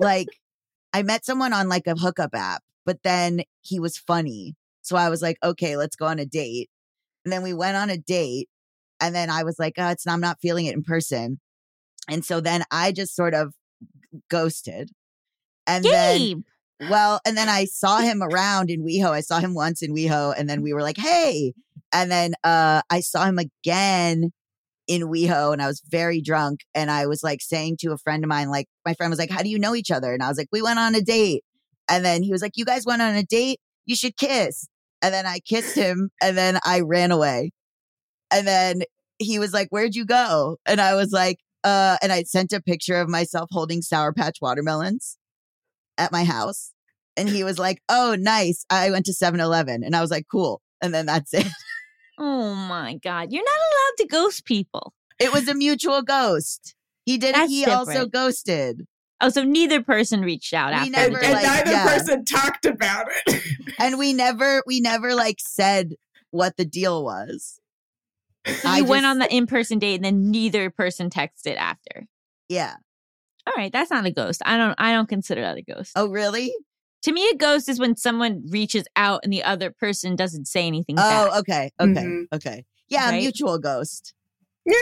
Like 0.00 0.28
i 0.92 1.02
met 1.02 1.24
someone 1.24 1.52
on 1.52 1.68
like 1.68 1.86
a 1.86 1.94
hookup 1.94 2.34
app 2.34 2.62
but 2.84 3.02
then 3.02 3.42
he 3.60 3.78
was 3.78 3.96
funny 3.96 4.54
so 4.82 4.96
i 4.96 5.08
was 5.08 5.22
like 5.22 5.36
okay 5.42 5.76
let's 5.76 5.96
go 5.96 6.06
on 6.06 6.18
a 6.18 6.26
date 6.26 6.70
and 7.24 7.32
then 7.32 7.42
we 7.42 7.54
went 7.54 7.76
on 7.76 7.90
a 7.90 7.98
date 7.98 8.48
and 9.00 9.14
then 9.14 9.30
i 9.30 9.42
was 9.42 9.58
like 9.58 9.74
oh, 9.78 9.88
it's 9.88 10.06
i'm 10.06 10.20
not 10.20 10.40
feeling 10.40 10.66
it 10.66 10.74
in 10.74 10.82
person 10.82 11.40
and 12.08 12.24
so 12.24 12.40
then 12.40 12.62
i 12.70 12.92
just 12.92 13.14
sort 13.14 13.34
of 13.34 13.54
ghosted 14.30 14.90
and 15.66 15.84
then 15.84 16.44
well, 16.80 17.20
and 17.26 17.36
then 17.36 17.48
I 17.48 17.64
saw 17.64 17.98
him 17.98 18.22
around 18.22 18.70
in 18.70 18.84
WeHo. 18.84 19.10
I 19.10 19.20
saw 19.20 19.40
him 19.40 19.54
once 19.54 19.82
in 19.82 19.94
WeHo, 19.94 20.34
and 20.36 20.48
then 20.48 20.62
we 20.62 20.72
were 20.72 20.82
like, 20.82 20.96
"Hey!" 20.96 21.54
And 21.92 22.10
then 22.10 22.34
uh, 22.44 22.82
I 22.90 23.00
saw 23.00 23.24
him 23.24 23.38
again 23.38 24.32
in 24.88 25.02
WeHo, 25.02 25.52
and 25.52 25.62
I 25.62 25.66
was 25.66 25.80
very 25.88 26.20
drunk, 26.20 26.60
and 26.74 26.90
I 26.90 27.06
was 27.06 27.22
like 27.22 27.40
saying 27.42 27.76
to 27.80 27.92
a 27.92 27.98
friend 27.98 28.24
of 28.24 28.28
mine, 28.28 28.48
like 28.48 28.66
my 28.84 28.94
friend 28.94 29.10
was 29.10 29.18
like, 29.18 29.30
"How 29.30 29.42
do 29.42 29.48
you 29.48 29.58
know 29.58 29.74
each 29.74 29.90
other?" 29.90 30.12
And 30.12 30.22
I 30.22 30.28
was 30.28 30.38
like, 30.38 30.48
"We 30.50 30.62
went 30.62 30.78
on 30.78 30.94
a 30.94 31.02
date." 31.02 31.44
And 31.88 32.04
then 32.04 32.22
he 32.22 32.32
was 32.32 32.42
like, 32.42 32.52
"You 32.56 32.64
guys 32.64 32.86
went 32.86 33.02
on 33.02 33.14
a 33.14 33.22
date? 33.22 33.60
You 33.86 33.94
should 33.96 34.16
kiss." 34.16 34.68
And 35.02 35.14
then 35.14 35.26
I 35.26 35.40
kissed 35.40 35.76
him, 35.76 36.10
and 36.20 36.36
then 36.36 36.58
I 36.64 36.80
ran 36.80 37.12
away. 37.12 37.52
And 38.30 38.46
then 38.46 38.82
he 39.18 39.38
was 39.38 39.52
like, 39.52 39.68
"Where'd 39.70 39.94
you 39.94 40.04
go?" 40.06 40.56
And 40.66 40.80
I 40.80 40.94
was 40.94 41.12
like, 41.12 41.38
"Uh," 41.64 41.98
and 42.02 42.12
I 42.12 42.24
sent 42.24 42.52
a 42.52 42.60
picture 42.60 42.96
of 42.96 43.08
myself 43.08 43.48
holding 43.52 43.82
Sour 43.82 44.12
Patch 44.12 44.38
watermelons 44.40 45.18
at 45.98 46.12
my 46.12 46.24
house. 46.24 46.72
And 47.16 47.28
he 47.28 47.42
was 47.42 47.58
like, 47.58 47.82
Oh, 47.88 48.16
nice. 48.18 48.64
I 48.70 48.90
went 48.90 49.06
to 49.06 49.12
7 49.12 49.40
Eleven. 49.40 49.82
And 49.82 49.94
I 49.96 50.00
was 50.00 50.10
like, 50.10 50.26
Cool. 50.30 50.62
And 50.80 50.94
then 50.94 51.04
that's 51.06 51.34
it. 51.34 51.48
Oh 52.20 52.54
my 52.54 52.94
god, 52.94 53.32
you're 53.32 53.44
not 53.44 53.60
to 53.98 54.06
ghost 54.06 54.44
people. 54.44 54.92
It 55.20 55.32
was 55.32 55.48
a 55.48 55.54
mutual 55.54 56.02
ghost. 56.02 56.74
He 57.04 57.18
did 57.18 57.34
That's 57.34 57.50
he 57.50 57.64
also 57.64 58.06
ghosted. 58.06 58.86
Oh, 59.20 59.30
so 59.30 59.42
neither 59.42 59.82
person 59.82 60.20
reached 60.20 60.54
out 60.54 60.68
We 60.70 60.74
after 60.74 60.90
never, 60.90 61.18
and, 61.18 61.34
the 61.34 61.38
and 61.38 61.42
neither 61.42 61.70
yeah. 61.72 61.84
person 61.86 62.24
talked 62.24 62.64
about 62.66 63.06
it. 63.26 63.42
And 63.80 63.96
we 63.98 64.12
never 64.12 64.62
we 64.66 64.80
never 64.80 65.14
like 65.14 65.36
said 65.38 65.94
what 66.30 66.56
the 66.56 66.64
deal 66.64 67.04
was. 67.04 67.60
So 68.46 68.68
I 68.68 68.78
you 68.78 68.84
went 68.84 69.02
just- 69.02 69.10
on 69.10 69.18
the 69.18 69.32
in-person 69.34 69.78
date, 69.78 69.96
and 69.96 70.04
then 70.04 70.30
neither 70.30 70.70
person 70.70 71.10
texted 71.10 71.56
after. 71.56 72.06
Yeah. 72.48 72.74
All 73.46 73.54
right, 73.56 73.72
that's 73.72 73.90
not 73.90 74.04
a 74.04 74.10
ghost. 74.10 74.42
I 74.44 74.56
don't. 74.56 74.74
I 74.78 74.92
don't 74.92 75.08
consider 75.08 75.40
that 75.42 75.56
a 75.56 75.62
ghost. 75.62 75.92
Oh, 75.96 76.08
really? 76.08 76.52
To 77.02 77.12
me, 77.12 77.28
a 77.30 77.36
ghost 77.36 77.68
is 77.68 77.78
when 77.78 77.96
someone 77.96 78.42
reaches 78.50 78.84
out 78.96 79.20
and 79.24 79.32
the 79.32 79.42
other 79.44 79.70
person 79.70 80.16
doesn't 80.16 80.46
say 80.46 80.66
anything. 80.66 80.96
back. 80.96 81.30
Oh, 81.32 81.38
okay. 81.40 81.70
Okay. 81.80 81.92
Mhm. 82.02 82.24
Okay. 82.34 82.64
Yeah, 82.88 83.10
Right? 83.10 83.22
mutual 83.22 83.58
ghost. 83.58 84.14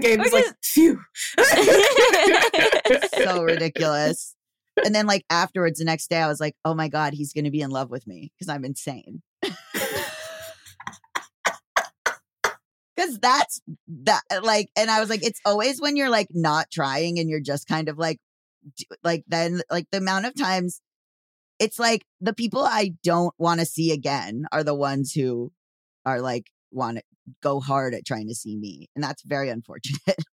Gabe 0.00 0.20
was 0.20 0.32
like, 0.32 0.46
phew. 0.62 1.00
So 3.24 3.42
ridiculous. 3.42 4.34
And 4.84 4.94
then 4.94 5.06
like 5.06 5.24
afterwards 5.30 5.78
the 5.78 5.84
next 5.84 6.08
day 6.10 6.18
I 6.20 6.26
was 6.26 6.40
like, 6.40 6.56
"Oh 6.64 6.74
my 6.74 6.88
god, 6.88 7.12
he's 7.14 7.32
going 7.32 7.44
to 7.44 7.50
be 7.50 7.60
in 7.60 7.70
love 7.70 7.90
with 7.90 8.06
me 8.06 8.32
because 8.34 8.48
I'm 8.48 8.64
insane." 8.64 9.22
Cuz 12.98 13.18
that's 13.18 13.60
that 14.04 14.22
like 14.42 14.70
and 14.76 14.90
I 14.90 15.00
was 15.00 15.10
like 15.10 15.24
it's 15.24 15.40
always 15.44 15.80
when 15.80 15.96
you're 15.96 16.10
like 16.10 16.28
not 16.30 16.70
trying 16.70 17.18
and 17.18 17.28
you're 17.28 17.40
just 17.40 17.66
kind 17.66 17.88
of 17.88 17.98
like 17.98 18.18
like 19.02 19.24
then 19.26 19.62
like 19.70 19.86
the 19.90 19.98
amount 19.98 20.26
of 20.26 20.34
times 20.34 20.80
it's 21.58 21.78
like 21.78 22.04
the 22.20 22.32
people 22.32 22.60
I 22.62 22.94
don't 23.02 23.34
want 23.36 23.60
to 23.60 23.66
see 23.66 23.90
again 23.92 24.46
are 24.52 24.62
the 24.64 24.74
ones 24.74 25.12
who 25.12 25.52
are 26.06 26.20
like 26.20 26.50
want 26.70 26.98
to 26.98 27.02
go 27.42 27.60
hard 27.60 27.94
at 27.94 28.04
trying 28.04 28.28
to 28.28 28.34
see 28.34 28.56
me 28.56 28.88
and 28.94 29.02
that's 29.02 29.22
very 29.22 29.48
unfortunate. 29.48 30.16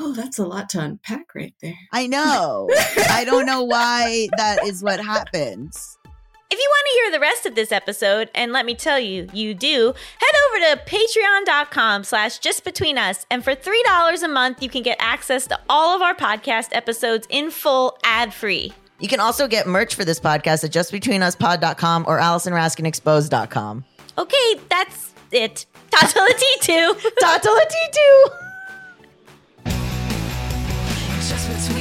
Oh, 0.00 0.12
that's 0.12 0.38
a 0.38 0.46
lot 0.46 0.68
to 0.70 0.80
unpack 0.80 1.34
right 1.34 1.54
there. 1.60 1.74
I 1.92 2.06
know. 2.06 2.68
I 3.10 3.24
don't 3.24 3.46
know 3.46 3.64
why 3.64 4.28
that 4.36 4.64
is 4.64 4.80
what 4.80 5.00
happens. 5.00 5.98
If 6.50 6.58
you 6.58 6.66
want 6.70 6.86
to 6.86 6.92
hear 6.94 7.10
the 7.10 7.20
rest 7.20 7.46
of 7.46 7.54
this 7.56 7.72
episode, 7.72 8.30
and 8.34 8.52
let 8.52 8.64
me 8.64 8.74
tell 8.74 8.98
you, 8.98 9.28
you 9.34 9.54
do, 9.54 9.92
head 9.92 10.34
over 10.46 10.76
to 10.76 10.90
patreon.com 10.90 12.04
slash 12.04 12.38
just 12.38 12.64
between 12.64 12.96
us. 12.96 13.26
And 13.30 13.44
for 13.44 13.54
$3 13.54 14.22
a 14.22 14.28
month, 14.28 14.62
you 14.62 14.70
can 14.70 14.82
get 14.82 14.96
access 15.00 15.46
to 15.48 15.58
all 15.68 15.94
of 15.94 16.00
our 16.00 16.14
podcast 16.14 16.68
episodes 16.72 17.26
in 17.28 17.50
full 17.50 17.98
ad 18.02 18.32
free. 18.32 18.72
You 19.00 19.08
can 19.08 19.20
also 19.20 19.46
get 19.46 19.66
merch 19.66 19.94
for 19.94 20.04
this 20.04 20.20
podcast 20.20 20.64
at 20.64 20.70
justbetweenuspod.com 20.70 22.04
or 22.08 22.18
AllisonRaskinExposed.com. 22.18 23.84
Okay, 24.16 24.54
that's 24.70 25.12
it. 25.32 25.66
Tatala 25.90 26.32
T2. 26.40 26.68
Tatala 27.20 27.64
T2! 27.72 27.98
Just 31.28 31.46
between 31.48 31.77